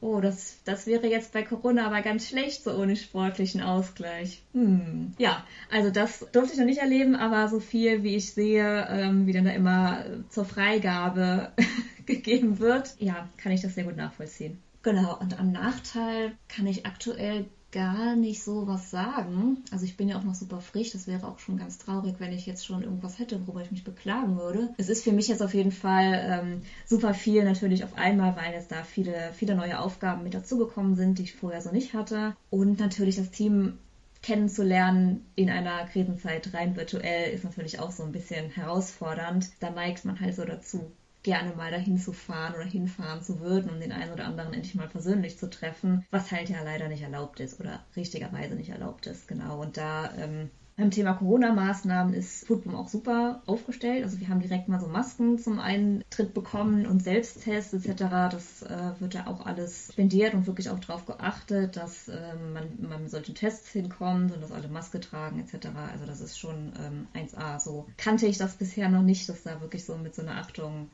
oh, 0.00 0.20
das, 0.20 0.58
das 0.64 0.86
wäre 0.86 1.08
jetzt 1.08 1.32
bei 1.32 1.42
Corona 1.42 1.86
aber 1.86 2.02
ganz 2.02 2.28
schlecht, 2.28 2.62
so 2.62 2.72
ohne 2.72 2.96
sportlichen 2.96 3.62
Ausgleich. 3.62 4.42
Hm. 4.52 5.12
Ja, 5.18 5.44
also 5.70 5.90
das 5.90 6.26
durfte 6.32 6.52
ich 6.52 6.58
noch 6.58 6.66
nicht 6.66 6.80
erleben, 6.80 7.16
aber 7.16 7.48
so 7.48 7.60
viel, 7.60 8.02
wie 8.02 8.16
ich 8.16 8.32
sehe, 8.32 8.86
ähm, 8.90 9.26
wie 9.26 9.32
dann 9.32 9.44
da 9.44 9.50
immer 9.50 10.04
zur 10.28 10.44
Freigabe 10.44 11.52
gegeben 12.06 12.58
wird, 12.58 12.94
ja, 12.98 13.28
kann 13.36 13.52
ich 13.52 13.60
das 13.60 13.74
sehr 13.74 13.84
gut 13.84 13.96
nachvollziehen. 13.96 14.58
Genau, 14.82 15.18
und 15.18 15.38
am 15.38 15.52
Nachteil 15.52 16.36
kann 16.48 16.66
ich 16.66 16.86
aktuell 16.86 17.46
gar 17.70 18.16
nicht 18.16 18.42
so 18.42 18.66
was 18.66 18.90
sagen. 18.90 19.62
Also 19.70 19.84
ich 19.84 19.96
bin 19.96 20.08
ja 20.08 20.18
auch 20.18 20.24
noch 20.24 20.34
super 20.34 20.60
frisch. 20.60 20.92
Das 20.92 21.06
wäre 21.06 21.26
auch 21.26 21.38
schon 21.38 21.58
ganz 21.58 21.78
traurig, 21.78 22.14
wenn 22.18 22.32
ich 22.32 22.46
jetzt 22.46 22.64
schon 22.64 22.82
irgendwas 22.82 23.18
hätte, 23.18 23.46
worüber 23.46 23.62
ich 23.62 23.70
mich 23.70 23.84
beklagen 23.84 24.38
würde. 24.38 24.72
Es 24.78 24.88
ist 24.88 25.04
für 25.04 25.12
mich 25.12 25.28
jetzt 25.28 25.42
auf 25.42 25.52
jeden 25.52 25.72
Fall 25.72 26.24
ähm, 26.26 26.62
super 26.86 27.12
viel 27.12 27.44
natürlich 27.44 27.84
auf 27.84 27.96
einmal, 27.96 28.36
weil 28.36 28.54
jetzt 28.54 28.72
da 28.72 28.82
viele, 28.84 29.32
viele 29.34 29.54
neue 29.54 29.80
Aufgaben 29.80 30.22
mit 30.22 30.34
dazugekommen 30.34 30.94
sind, 30.94 31.18
die 31.18 31.24
ich 31.24 31.34
vorher 31.34 31.60
so 31.60 31.70
nicht 31.70 31.92
hatte. 31.92 32.34
Und 32.48 32.80
natürlich 32.80 33.16
das 33.16 33.30
Team 33.30 33.78
kennenzulernen 34.22 35.26
in 35.36 35.50
einer 35.50 35.84
Krisenzeit 35.86 36.52
rein 36.54 36.74
virtuell 36.74 37.32
ist 37.32 37.44
natürlich 37.44 37.78
auch 37.80 37.92
so 37.92 38.02
ein 38.02 38.12
bisschen 38.12 38.50
herausfordernd. 38.50 39.50
Da 39.60 39.70
neigt 39.70 40.04
man 40.04 40.18
halt 40.18 40.34
so 40.34 40.44
dazu, 40.44 40.90
gerne 41.28 41.54
mal 41.54 41.70
dahin 41.70 41.98
zu 41.98 42.14
fahren 42.14 42.54
oder 42.54 42.64
hinfahren 42.64 43.20
zu 43.20 43.40
würden, 43.40 43.68
um 43.68 43.80
den 43.80 43.92
einen 43.92 44.14
oder 44.14 44.24
anderen 44.24 44.54
endlich 44.54 44.74
mal 44.74 44.88
persönlich 44.88 45.38
zu 45.38 45.50
treffen, 45.50 46.06
was 46.10 46.32
halt 46.32 46.48
ja 46.48 46.62
leider 46.62 46.88
nicht 46.88 47.02
erlaubt 47.02 47.38
ist 47.40 47.60
oder 47.60 47.80
richtigerweise 47.94 48.54
nicht 48.54 48.70
erlaubt 48.70 49.06
ist, 49.06 49.28
genau. 49.28 49.60
Und 49.60 49.76
da 49.76 50.10
ähm, 50.16 50.48
beim 50.78 50.90
Thema 50.90 51.12
Corona-Maßnahmen 51.12 52.14
ist 52.14 52.46
Foodboom 52.46 52.76
auch 52.76 52.88
super 52.88 53.42
aufgestellt. 53.44 54.04
Also 54.04 54.20
wir 54.20 54.28
haben 54.28 54.40
direkt 54.40 54.68
mal 54.68 54.80
so 54.80 54.86
Masken 54.86 55.36
zum 55.38 55.58
Eintritt 55.58 56.32
bekommen 56.32 56.86
und 56.86 57.02
Selbsttests 57.02 57.74
etc. 57.74 58.04
Das 58.30 58.62
äh, 58.62 58.92
wird 58.98 59.12
ja 59.12 59.26
auch 59.26 59.44
alles 59.44 59.90
spendiert 59.92 60.32
und 60.32 60.46
wirklich 60.46 60.70
auch 60.70 60.78
darauf 60.78 61.04
geachtet, 61.04 61.76
dass 61.76 62.08
äh, 62.08 62.34
man, 62.54 62.68
man 62.88 63.02
mit 63.02 63.10
solchen 63.10 63.34
Tests 63.34 63.68
hinkommt 63.68 64.32
und 64.32 64.40
dass 64.40 64.52
alle 64.52 64.68
Maske 64.68 65.00
tragen 65.00 65.40
etc. 65.40 65.66
Also 65.92 66.06
das 66.06 66.22
ist 66.22 66.38
schon 66.38 66.72
ähm, 66.80 67.08
1A. 67.12 67.60
So 67.60 67.86
kannte 67.98 68.26
ich 68.26 68.38
das 68.38 68.56
bisher 68.56 68.88
noch 68.88 69.02
nicht, 69.02 69.28
dass 69.28 69.42
da 69.42 69.60
wirklich 69.60 69.84
so 69.84 69.98
mit 69.98 70.14
so 70.14 70.22
einer 70.22 70.36
Achtung 70.36 70.88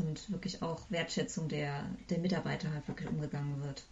und 0.00 0.30
wirklich 0.30 0.62
auch 0.62 0.90
Wertschätzung 0.90 1.48
der, 1.48 1.84
der 2.10 2.18
Mitarbeiter 2.18 2.72
halt 2.72 2.86
wirklich 2.88 3.08
umgegangen 3.08 3.62
wird. 3.62 3.84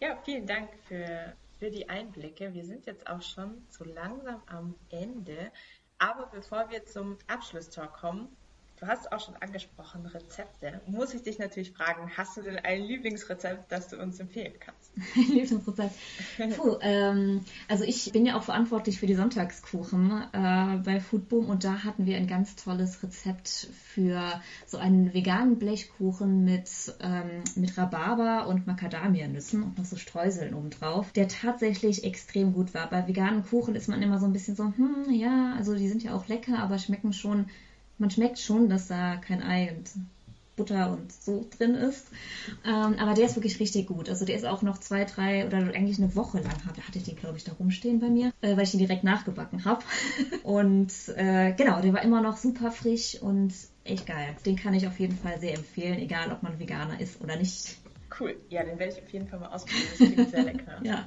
Ja, 0.00 0.16
vielen 0.24 0.46
Dank 0.46 0.70
für, 0.88 1.34
für 1.58 1.70
die 1.70 1.88
Einblicke. 1.88 2.52
Wir 2.52 2.64
sind 2.64 2.86
jetzt 2.86 3.06
auch 3.06 3.22
schon 3.22 3.66
so 3.70 3.84
langsam 3.84 4.42
am 4.46 4.74
Ende. 4.90 5.50
Aber 5.98 6.26
bevor 6.26 6.70
wir 6.70 6.84
zum 6.84 7.18
Abschlusstalk 7.26 7.92
kommen, 7.92 8.28
Du 8.80 8.88
hast 8.88 9.12
auch 9.12 9.20
schon 9.20 9.36
angesprochen, 9.36 10.04
Rezepte. 10.06 10.80
Muss 10.86 11.14
ich 11.14 11.22
dich 11.22 11.38
natürlich 11.38 11.70
fragen, 11.70 12.10
hast 12.16 12.36
du 12.36 12.42
denn 12.42 12.56
ein 12.56 12.82
Lieblingsrezept, 12.82 13.70
das 13.70 13.88
du 13.88 14.00
uns 14.00 14.18
empfehlen 14.18 14.52
kannst? 14.58 14.92
Ein 15.16 15.32
Lieblingsrezept? 15.32 15.94
Puh, 16.56 16.76
ähm, 16.80 17.44
also 17.68 17.84
ich 17.84 18.10
bin 18.10 18.26
ja 18.26 18.36
auch 18.36 18.42
verantwortlich 18.42 18.98
für 18.98 19.06
die 19.06 19.14
Sonntagskuchen 19.14 20.10
äh, 20.32 20.76
bei 20.84 20.98
Foodboom 20.98 21.48
und 21.48 21.62
da 21.62 21.84
hatten 21.84 22.04
wir 22.04 22.16
ein 22.16 22.26
ganz 22.26 22.56
tolles 22.56 23.00
Rezept 23.02 23.68
für 23.72 24.40
so 24.66 24.78
einen 24.78 25.14
veganen 25.14 25.58
Blechkuchen 25.58 26.44
mit, 26.44 26.68
ähm, 27.00 27.44
mit 27.54 27.78
Rhabarber 27.78 28.48
und 28.48 28.66
Macadamianüssen 28.66 29.62
und 29.62 29.78
noch 29.78 29.84
so 29.84 29.96
Streuseln 29.96 30.52
obendrauf, 30.52 31.12
der 31.12 31.28
tatsächlich 31.28 32.02
extrem 32.02 32.52
gut 32.52 32.74
war. 32.74 32.90
Bei 32.90 33.06
veganen 33.06 33.44
Kuchen 33.44 33.76
ist 33.76 33.88
man 33.88 34.02
immer 34.02 34.18
so 34.18 34.26
ein 34.26 34.32
bisschen 34.32 34.56
so, 34.56 34.64
hm, 34.64 35.10
ja, 35.10 35.54
also 35.56 35.74
die 35.76 35.88
sind 35.88 36.02
ja 36.02 36.14
auch 36.14 36.26
lecker, 36.26 36.58
aber 36.58 36.78
schmecken 36.78 37.12
schon 37.12 37.46
man 37.98 38.10
schmeckt 38.10 38.38
schon, 38.38 38.68
dass 38.68 38.88
da 38.88 39.16
kein 39.16 39.42
Ei 39.42 39.72
und 39.76 39.90
Butter 40.56 40.92
und 40.92 41.12
so 41.12 41.46
drin 41.56 41.74
ist. 41.74 42.06
Ähm, 42.64 42.96
aber 42.98 43.14
der 43.14 43.26
ist 43.26 43.36
wirklich 43.36 43.58
richtig 43.58 43.88
gut. 43.88 44.08
Also 44.08 44.24
der 44.24 44.36
ist 44.36 44.44
auch 44.44 44.62
noch 44.62 44.78
zwei, 44.78 45.04
drei 45.04 45.46
oder 45.46 45.58
eigentlich 45.58 45.98
eine 45.98 46.14
Woche 46.14 46.38
lang. 46.38 46.54
Da 46.76 46.82
hatte 46.82 46.98
ich 46.98 47.04
den, 47.04 47.16
glaube 47.16 47.36
ich, 47.36 47.44
da 47.44 47.52
rumstehen 47.52 48.00
bei 48.00 48.08
mir, 48.08 48.32
äh, 48.40 48.56
weil 48.56 48.64
ich 48.64 48.74
ihn 48.74 48.78
direkt 48.78 49.04
nachgebacken 49.04 49.64
habe. 49.64 49.82
und 50.42 50.92
äh, 51.16 51.52
genau, 51.52 51.80
der 51.80 51.92
war 51.92 52.02
immer 52.02 52.20
noch 52.20 52.36
super 52.36 52.70
frisch 52.70 53.20
und 53.20 53.52
echt 53.84 54.06
geil. 54.06 54.36
Den 54.46 54.56
kann 54.56 54.74
ich 54.74 54.86
auf 54.86 54.98
jeden 55.00 55.16
Fall 55.16 55.40
sehr 55.40 55.54
empfehlen, 55.54 55.98
egal 55.98 56.30
ob 56.32 56.42
man 56.42 56.58
Veganer 56.58 57.00
ist 57.00 57.20
oder 57.20 57.36
nicht. 57.36 57.76
Cool. 58.18 58.36
Ja, 58.48 58.62
den 58.62 58.78
werde 58.78 58.92
ich 58.92 59.02
auf 59.02 59.12
jeden 59.12 59.26
Fall 59.26 59.40
mal 59.40 59.48
ausprobieren. 59.48 59.88
Das 59.98 60.12
klingt 60.12 60.30
sehr 60.30 60.44
lecker. 60.44 60.80
ja. 60.84 61.06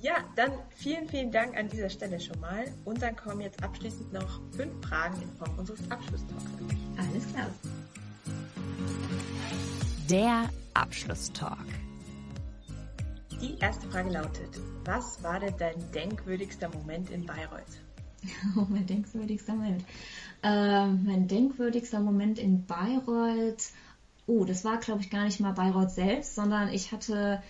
Ja, 0.00 0.18
dann 0.36 0.52
vielen, 0.70 1.08
vielen 1.08 1.32
Dank 1.32 1.56
an 1.56 1.68
dieser 1.68 1.90
Stelle 1.90 2.20
schon 2.20 2.38
mal. 2.38 2.66
Und 2.84 3.02
dann 3.02 3.16
kommen 3.16 3.40
jetzt 3.40 3.62
abschließend 3.64 4.12
noch 4.12 4.40
fünf 4.52 4.86
Fragen 4.86 5.20
in 5.20 5.30
Form 5.32 5.58
unseres 5.58 5.80
Abschlusstalks. 5.90 6.44
Alles 6.96 7.26
klar. 7.32 7.46
Der 10.08 10.48
Abschlusstalk. 10.74 11.66
Die 13.40 13.58
erste 13.58 13.88
Frage 13.88 14.10
lautet, 14.10 14.60
was 14.84 15.22
war 15.22 15.40
denn 15.40 15.54
dein 15.58 15.92
denkwürdigster 15.92 16.68
Moment 16.68 17.10
in 17.10 17.26
Bayreuth? 17.26 17.62
Oh, 18.56 18.66
mein 18.68 18.86
denkwürdigster 18.86 19.54
Moment. 19.54 19.84
Äh, 20.42 20.86
mein 20.86 21.26
denkwürdigster 21.26 21.98
Moment 22.00 22.38
in 22.38 22.66
Bayreuth. 22.66 23.70
Oh, 24.26 24.44
das 24.44 24.64
war, 24.64 24.78
glaube 24.78 25.00
ich, 25.00 25.10
gar 25.10 25.24
nicht 25.24 25.40
mal 25.40 25.52
Bayreuth 25.52 25.90
selbst, 25.90 26.36
sondern 26.36 26.68
ich 26.72 26.92
hatte 26.92 27.42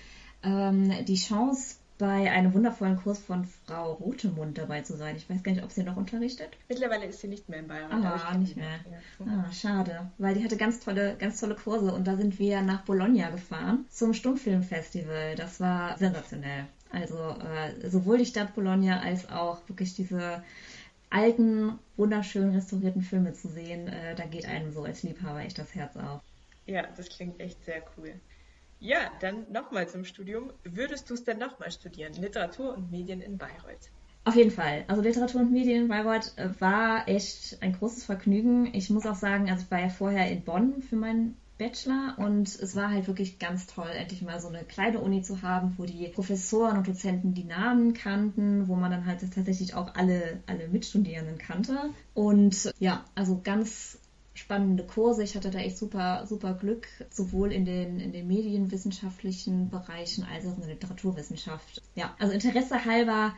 ähm, 0.42 1.04
die 1.04 1.16
Chance, 1.16 1.76
bei 1.98 2.30
einem 2.30 2.54
wundervollen 2.54 2.96
Kurs 2.96 3.18
von 3.18 3.44
Frau 3.44 3.94
Rotemund 3.94 4.56
dabei 4.56 4.82
zu 4.82 4.96
sein. 4.96 5.16
Ich 5.16 5.28
weiß 5.28 5.42
gar 5.42 5.52
nicht, 5.52 5.64
ob 5.64 5.72
sie 5.72 5.82
noch 5.82 5.96
unterrichtet. 5.96 6.50
Mittlerweile 6.68 7.06
ist 7.06 7.20
sie 7.20 7.28
nicht 7.28 7.48
mehr 7.48 7.58
in 7.58 7.66
Bayern. 7.66 7.90
Ah, 7.92 8.38
nicht 8.38 8.56
mehr. 8.56 8.80
Ah, 9.26 9.52
schade. 9.52 10.10
Weil 10.18 10.34
die 10.34 10.44
hatte 10.44 10.56
ganz 10.56 10.80
tolle, 10.80 11.16
ganz 11.18 11.40
tolle 11.40 11.56
Kurse 11.56 11.92
und 11.92 12.06
da 12.06 12.16
sind 12.16 12.38
wir 12.38 12.62
nach 12.62 12.82
Bologna 12.82 13.30
gefahren 13.30 13.84
zum 13.90 14.14
Stummfilmfestival. 14.14 15.34
Das 15.34 15.60
war 15.60 15.98
sensationell. 15.98 16.66
Also 16.90 17.18
äh, 17.18 17.90
sowohl 17.90 18.18
die 18.18 18.26
Stadt 18.26 18.54
Bologna 18.54 19.00
als 19.00 19.28
auch 19.28 19.68
wirklich 19.68 19.94
diese 19.94 20.42
alten, 21.10 21.78
wunderschön 21.96 22.50
restaurierten 22.50 23.02
Filme 23.02 23.32
zu 23.32 23.48
sehen, 23.48 23.88
äh, 23.88 24.14
da 24.14 24.24
geht 24.24 24.46
einem 24.46 24.72
so 24.72 24.84
als 24.84 25.02
Liebhaber 25.02 25.40
echt 25.40 25.58
das 25.58 25.74
Herz 25.74 25.96
auf. 25.96 26.20
Ja, 26.66 26.86
das 26.96 27.08
klingt 27.08 27.40
echt 27.40 27.64
sehr 27.64 27.82
cool. 27.96 28.12
Ja, 28.80 29.10
dann 29.20 29.50
nochmal 29.50 29.88
zum 29.88 30.04
Studium. 30.04 30.52
Würdest 30.62 31.10
du 31.10 31.14
es 31.14 31.24
denn 31.24 31.38
nochmal 31.38 31.70
studieren? 31.72 32.12
Literatur 32.14 32.74
und 32.74 32.90
Medien 32.90 33.20
in 33.20 33.36
Bayreuth? 33.36 33.90
Auf 34.24 34.36
jeden 34.36 34.50
Fall. 34.50 34.84
Also 34.88 35.02
Literatur 35.02 35.40
und 35.40 35.52
Medien 35.52 35.82
in 35.82 35.88
Bayreuth 35.88 36.32
äh, 36.36 36.48
war 36.60 37.08
echt 37.08 37.58
ein 37.60 37.72
großes 37.72 38.04
Vergnügen. 38.04 38.72
Ich 38.74 38.90
muss 38.90 39.06
auch 39.06 39.14
sagen, 39.14 39.50
also 39.50 39.64
ich 39.64 39.70
war 39.70 39.80
ja 39.80 39.88
vorher 39.88 40.30
in 40.30 40.42
Bonn 40.42 40.82
für 40.82 40.96
meinen 40.96 41.36
Bachelor 41.58 42.14
und 42.18 42.48
es 42.48 42.76
war 42.76 42.90
halt 42.90 43.08
wirklich 43.08 43.40
ganz 43.40 43.66
toll, 43.66 43.88
endlich 43.92 44.22
mal 44.22 44.40
so 44.40 44.48
eine 44.48 44.62
kleine 44.62 45.00
Uni 45.00 45.22
zu 45.22 45.42
haben, 45.42 45.74
wo 45.76 45.84
die 45.84 46.06
Professoren 46.08 46.78
und 46.78 46.86
Dozenten 46.86 47.34
die 47.34 47.44
Namen 47.44 47.94
kannten, 47.94 48.68
wo 48.68 48.76
man 48.76 48.92
dann 48.92 49.06
halt 49.06 49.20
tatsächlich 49.34 49.74
auch 49.74 49.96
alle, 49.96 50.40
alle 50.46 50.68
Mitstudierenden 50.68 51.38
kannte. 51.38 51.90
Und 52.14 52.70
ja, 52.78 53.04
also 53.16 53.40
ganz 53.42 53.97
spannende 54.38 54.84
Kurse. 54.84 55.22
Ich 55.22 55.34
hatte 55.34 55.50
da 55.50 55.58
echt 55.58 55.78
super, 55.78 56.26
super 56.26 56.54
Glück, 56.54 56.86
sowohl 57.10 57.52
in 57.52 57.64
den, 57.64 58.00
in 58.00 58.12
den 58.12 58.26
medienwissenschaftlichen 58.26 59.68
Bereichen 59.68 60.24
als 60.32 60.46
auch 60.46 60.54
in 60.54 60.60
der 60.60 60.70
Literaturwissenschaft. 60.70 61.82
Ja, 61.94 62.14
also 62.18 62.32
Interesse 62.32 62.84
halber 62.84 63.34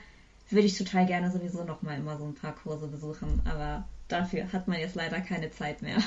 würde 0.50 0.66
ich 0.66 0.76
total 0.76 1.06
gerne 1.06 1.30
sowieso 1.30 1.64
nochmal 1.64 1.98
immer 1.98 2.18
so 2.18 2.24
ein 2.24 2.34
paar 2.34 2.54
Kurse 2.54 2.88
besuchen, 2.88 3.40
aber 3.44 3.88
dafür 4.08 4.52
hat 4.52 4.68
man 4.68 4.78
jetzt 4.78 4.96
leider 4.96 5.20
keine 5.20 5.50
Zeit 5.50 5.80
mehr. 5.82 5.98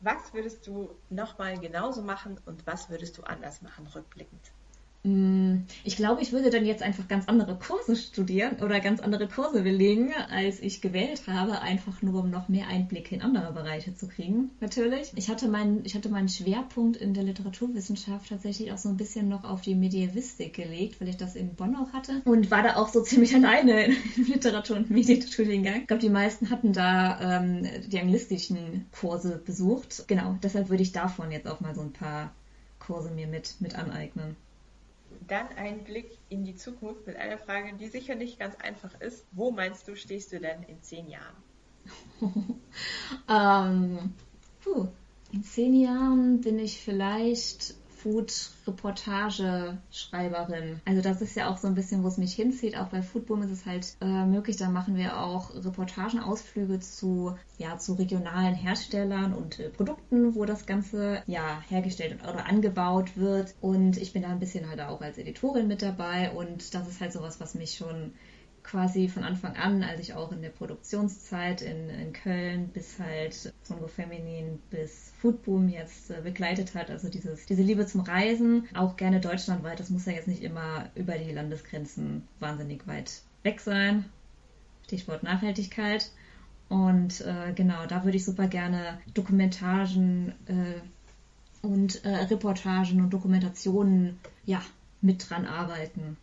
Was 0.00 0.32
würdest 0.32 0.66
du 0.66 0.90
nochmal 1.10 1.58
genauso 1.58 2.02
machen 2.02 2.38
und 2.46 2.66
was 2.66 2.88
würdest 2.88 3.18
du 3.18 3.22
anders 3.22 3.62
machen, 3.62 3.86
rückblickend? 3.88 4.52
Mm, 5.04 5.58
ich 5.84 5.96
glaube, 5.96 6.22
ich 6.22 6.32
würde 6.32 6.50
dann 6.50 6.66
jetzt 6.66 6.82
einfach 6.82 7.06
ganz 7.06 7.28
andere 7.28 7.56
Kurse 7.56 7.94
studieren 7.94 8.56
oder 8.62 8.80
ganz 8.80 9.00
andere 9.00 9.28
Kurse 9.28 9.62
belegen, 9.62 10.12
als 10.30 10.60
ich 10.60 10.80
gewählt 10.80 11.22
habe, 11.28 11.60
einfach 11.60 12.02
nur 12.02 12.24
um 12.24 12.30
noch 12.30 12.48
mehr 12.48 12.66
Einblicke 12.66 13.14
in 13.14 13.22
andere 13.22 13.52
Bereiche 13.52 13.94
zu 13.94 14.08
kriegen, 14.08 14.50
natürlich. 14.60 15.12
Ich 15.14 15.28
hatte, 15.28 15.48
meinen, 15.48 15.84
ich 15.84 15.94
hatte 15.94 16.08
meinen 16.08 16.28
Schwerpunkt 16.28 16.96
in 16.96 17.14
der 17.14 17.22
Literaturwissenschaft 17.22 18.28
tatsächlich 18.28 18.72
auch 18.72 18.78
so 18.78 18.88
ein 18.88 18.96
bisschen 18.96 19.28
noch 19.28 19.44
auf 19.44 19.60
die 19.60 19.76
Medievistik 19.76 20.54
gelegt, 20.54 21.00
weil 21.00 21.08
ich 21.08 21.16
das 21.16 21.36
in 21.36 21.54
Bonn 21.54 21.76
auch 21.76 21.92
hatte 21.92 22.20
und 22.24 22.50
war 22.50 22.62
da 22.62 22.76
auch 22.76 22.88
so 22.88 23.00
ziemlich 23.02 23.34
alleine 23.34 23.86
im 23.86 24.24
Literatur- 24.26 24.76
und 24.76 24.90
Medienstudiengang. 24.90 25.82
Ich 25.82 25.86
glaube, 25.86 26.02
die 26.02 26.10
meisten 26.10 26.50
hatten 26.50 26.72
da 26.72 27.38
ähm, 27.38 27.66
die 27.86 28.00
anglistischen 28.00 28.86
Kurse 28.90 29.40
besucht. 29.44 30.04
Genau, 30.08 30.36
deshalb 30.42 30.70
würde 30.70 30.82
ich 30.82 30.92
davon 30.92 31.30
jetzt 31.30 31.46
auch 31.46 31.60
mal 31.60 31.74
so 31.74 31.82
ein 31.82 31.92
paar 31.92 32.32
Kurse 32.80 33.10
mir 33.10 33.26
mit, 33.26 33.54
mit 33.60 33.76
aneignen 33.76 34.36
dann 35.28 35.48
ein 35.56 35.84
Blick 35.84 36.18
in 36.28 36.44
die 36.44 36.54
Zukunft 36.56 37.06
mit 37.06 37.16
einer 37.16 37.38
Frage, 37.38 37.74
die 37.74 37.88
sicher 37.88 38.14
nicht 38.14 38.38
ganz 38.38 38.56
einfach 38.56 39.00
ist. 39.00 39.26
Wo 39.32 39.50
meinst 39.50 39.86
du, 39.86 39.94
stehst 39.94 40.32
du 40.32 40.40
denn 40.40 40.62
in 40.64 40.82
zehn 40.82 41.08
Jahren? 41.08 41.36
ähm, 43.28 44.14
puh, 44.62 44.88
in 45.32 45.44
zehn 45.44 45.74
Jahren 45.74 46.40
bin 46.40 46.58
ich 46.58 46.80
vielleicht 46.80 47.74
Food-Reportage-Schreiberin. 48.02 50.80
Also 50.84 51.02
das 51.02 51.20
ist 51.20 51.36
ja 51.36 51.50
auch 51.50 51.56
so 51.56 51.66
ein 51.66 51.74
bisschen, 51.74 52.02
wo 52.02 52.08
es 52.08 52.18
mich 52.18 52.34
hinzieht. 52.34 52.76
Auch 52.76 52.88
bei 52.88 53.02
Foodboom 53.02 53.42
ist 53.42 53.50
es 53.50 53.66
halt 53.66 53.96
äh, 54.00 54.24
möglich. 54.24 54.56
Da 54.56 54.68
machen 54.68 54.96
wir 54.96 55.20
auch 55.20 55.54
Reportagenausflüge 55.54 56.80
zu, 56.80 57.36
ja, 57.58 57.78
zu 57.78 57.94
regionalen 57.94 58.54
Herstellern 58.54 59.34
und 59.34 59.58
äh, 59.58 59.70
Produkten, 59.70 60.34
wo 60.34 60.44
das 60.44 60.66
Ganze 60.66 61.22
ja 61.26 61.62
hergestellt 61.68 62.18
oder 62.22 62.46
angebaut 62.46 63.16
wird. 63.16 63.54
Und 63.60 63.96
ich 63.96 64.12
bin 64.12 64.22
da 64.22 64.28
ein 64.28 64.40
bisschen 64.40 64.68
halt 64.68 64.80
auch 64.80 65.00
als 65.00 65.18
Editorin 65.18 65.68
mit 65.68 65.82
dabei. 65.82 66.30
Und 66.30 66.74
das 66.74 66.88
ist 66.88 67.00
halt 67.00 67.12
sowas, 67.12 67.40
was 67.40 67.54
mich 67.54 67.76
schon 67.76 68.12
quasi 68.68 69.08
von 69.08 69.24
Anfang 69.24 69.56
an, 69.56 69.82
als 69.82 70.00
ich 70.00 70.12
auch 70.12 70.30
in 70.30 70.42
der 70.42 70.50
Produktionszeit 70.50 71.62
in, 71.62 71.88
in 71.88 72.12
Köln 72.12 72.68
bis 72.68 72.98
halt 72.98 73.52
von 73.62 73.80
Go 73.80 73.86
Feminin 73.86 74.58
bis 74.70 75.12
Foodboom 75.20 75.68
jetzt 75.70 76.10
äh, 76.10 76.20
begleitet 76.22 76.74
hat. 76.74 76.90
Also 76.90 77.08
dieses, 77.08 77.46
diese 77.46 77.62
Liebe 77.62 77.86
zum 77.86 78.02
Reisen, 78.02 78.68
auch 78.74 78.96
gerne 78.96 79.20
deutschlandweit. 79.20 79.80
Das 79.80 79.88
muss 79.88 80.04
ja 80.04 80.12
jetzt 80.12 80.28
nicht 80.28 80.42
immer 80.42 80.90
über 80.94 81.16
die 81.16 81.32
Landesgrenzen 81.32 82.28
wahnsinnig 82.40 82.86
weit 82.86 83.22
weg 83.42 83.60
sein. 83.60 84.04
Stichwort 84.84 85.22
Nachhaltigkeit. 85.22 86.10
Und 86.68 87.22
äh, 87.22 87.54
genau, 87.54 87.86
da 87.86 88.04
würde 88.04 88.18
ich 88.18 88.24
super 88.26 88.48
gerne 88.48 88.98
Dokumentagen 89.14 90.34
äh, 90.46 91.66
und 91.66 92.04
äh, 92.04 92.14
Reportagen 92.24 93.00
und 93.00 93.10
Dokumentationen 93.10 94.18
ja, 94.44 94.60
mit 95.00 95.30
dran 95.30 95.46
arbeiten 95.46 96.18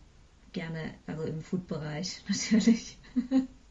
gerne, 0.55 0.93
also 1.05 1.23
im 1.23 1.41
Food-Bereich 1.41 2.23
natürlich. 2.29 2.97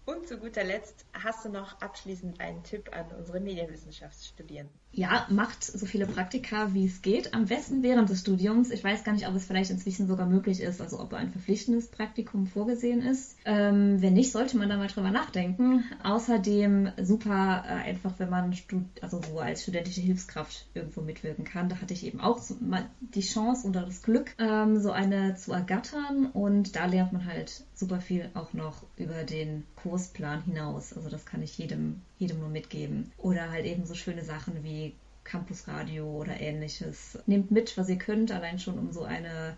Und 0.06 0.28
zu 0.28 0.38
guter 0.38 0.64
Letzt 0.64 1.06
hast 1.12 1.44
du 1.44 1.48
noch 1.48 1.80
abschließend 1.80 2.40
einen 2.40 2.62
Tipp 2.62 2.94
an 2.94 3.06
unsere 3.16 3.40
Medienwissenschaftsstudierenden 3.40 4.78
ja, 4.96 5.26
macht 5.28 5.64
so 5.64 5.86
viele 5.86 6.06
Praktika, 6.06 6.72
wie 6.72 6.86
es 6.86 7.02
geht. 7.02 7.34
Am 7.34 7.46
besten 7.46 7.82
während 7.82 8.10
des 8.10 8.20
Studiums. 8.20 8.70
Ich 8.70 8.84
weiß 8.84 9.02
gar 9.02 9.12
nicht, 9.12 9.26
ob 9.26 9.34
es 9.34 9.44
vielleicht 9.44 9.70
inzwischen 9.70 10.06
sogar 10.06 10.26
möglich 10.26 10.60
ist, 10.60 10.80
also 10.80 11.00
ob 11.00 11.14
ein 11.14 11.30
verpflichtendes 11.30 11.88
Praktikum 11.88 12.46
vorgesehen 12.46 13.02
ist. 13.02 13.36
Ähm, 13.44 14.00
wenn 14.00 14.14
nicht, 14.14 14.30
sollte 14.30 14.56
man 14.56 14.68
da 14.68 14.76
mal 14.76 14.86
drüber 14.86 15.10
nachdenken. 15.10 15.84
Außerdem 16.02 16.92
super 17.02 17.64
äh, 17.66 17.88
einfach, 17.88 18.18
wenn 18.18 18.30
man 18.30 18.56
also 19.00 19.20
so 19.20 19.40
als 19.40 19.62
studentische 19.62 20.00
Hilfskraft 20.00 20.66
irgendwo 20.74 21.00
mitwirken 21.00 21.44
kann. 21.44 21.68
Da 21.68 21.80
hatte 21.80 21.94
ich 21.94 22.06
eben 22.06 22.20
auch 22.20 22.38
so 22.38 22.56
die 23.00 23.20
Chance 23.20 23.66
oder 23.66 23.82
das 23.82 24.02
Glück, 24.02 24.34
ähm, 24.38 24.80
so 24.80 24.92
eine 24.92 25.34
zu 25.34 25.52
ergattern. 25.52 26.26
Und 26.26 26.76
da 26.76 26.86
lernt 26.86 27.12
man 27.12 27.26
halt 27.26 27.64
super 27.74 28.00
viel 28.00 28.30
auch 28.34 28.52
noch 28.52 28.84
über 28.96 29.24
den 29.24 29.64
Kursplan 29.76 30.42
hinaus. 30.44 30.92
Also 30.92 31.09
das 31.09 31.26
kann 31.26 31.42
ich 31.42 31.59
jedem 31.59 32.02
jedem 32.18 32.40
nur 32.40 32.48
mitgeben. 32.48 33.12
Oder 33.18 33.50
halt 33.50 33.66
eben 33.66 33.87
so 33.87 33.94
schöne 33.94 34.24
Sachen 34.24 34.62
wie 34.64 34.94
Campusradio 35.24 36.07
oder 36.07 36.40
ähnliches. 36.40 37.18
Nehmt 37.26 37.50
mit, 37.50 37.76
was 37.76 37.88
ihr 37.88 37.98
könnt, 37.98 38.30
allein 38.30 38.59
schon 38.59 38.78
um 38.78 38.92
so 38.92 39.04
eine 39.04 39.57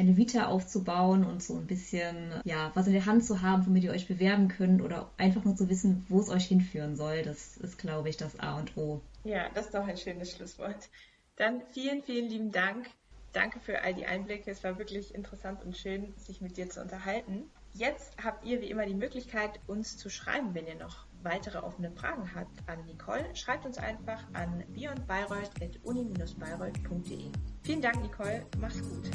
eine 0.00 0.16
Vita 0.16 0.46
aufzubauen 0.46 1.24
und 1.24 1.42
so 1.42 1.56
ein 1.56 1.66
bisschen, 1.66 2.40
ja, 2.44 2.70
was 2.74 2.86
in 2.86 2.94
der 2.94 3.06
Hand 3.06 3.24
zu 3.24 3.42
haben, 3.42 3.66
womit 3.66 3.84
ihr 3.84 3.92
euch 3.92 4.08
bewerben 4.08 4.48
könnt 4.48 4.82
oder 4.82 5.10
einfach 5.18 5.44
nur 5.44 5.56
zu 5.56 5.68
wissen, 5.68 6.06
wo 6.08 6.20
es 6.20 6.30
euch 6.30 6.46
hinführen 6.46 6.96
soll. 6.96 7.22
Das 7.22 7.56
ist, 7.58 7.78
glaube 7.78 8.08
ich, 8.08 8.16
das 8.16 8.38
A 8.40 8.58
und 8.58 8.76
O. 8.76 9.02
Ja, 9.24 9.48
das 9.54 9.66
ist 9.66 9.74
doch 9.74 9.86
ein 9.86 9.98
schönes 9.98 10.32
Schlusswort. 10.32 10.88
Dann 11.36 11.62
vielen, 11.72 12.02
vielen 12.02 12.28
lieben 12.28 12.50
Dank. 12.50 12.88
Danke 13.32 13.60
für 13.60 13.82
all 13.82 13.94
die 13.94 14.06
Einblicke. 14.06 14.50
Es 14.50 14.64
war 14.64 14.78
wirklich 14.78 15.14
interessant 15.14 15.62
und 15.64 15.76
schön, 15.76 16.14
sich 16.16 16.40
mit 16.40 16.56
dir 16.56 16.68
zu 16.68 16.80
unterhalten. 16.80 17.50
Jetzt 17.72 18.16
habt 18.22 18.44
ihr 18.44 18.60
wie 18.60 18.70
immer 18.70 18.86
die 18.86 18.94
Möglichkeit, 18.94 19.58
uns 19.66 19.96
zu 19.96 20.08
schreiben, 20.10 20.54
wenn 20.54 20.66
ihr 20.66 20.76
noch 20.76 21.06
weitere 21.22 21.58
offene 21.58 21.90
Fragen 21.90 22.34
habt 22.34 22.66
an 22.68 22.84
Nicole, 22.86 23.24
schreibt 23.34 23.66
uns 23.66 23.76
einfach 23.78 24.22
an 24.32 24.64
beyondbayreuth.uni-bayreuth.de. 24.74 27.30
Vielen 27.62 27.82
Dank, 27.82 28.02
Nicole. 28.02 28.44
Mach's 28.58 28.80
gut. 28.80 29.10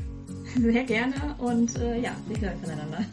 Sehr 0.55 0.83
gerne 0.83 1.35
und 1.39 1.75
äh, 1.77 1.99
ja, 1.99 2.15
wir 2.27 2.39
hören 2.39 2.59
voneinander. 2.59 3.03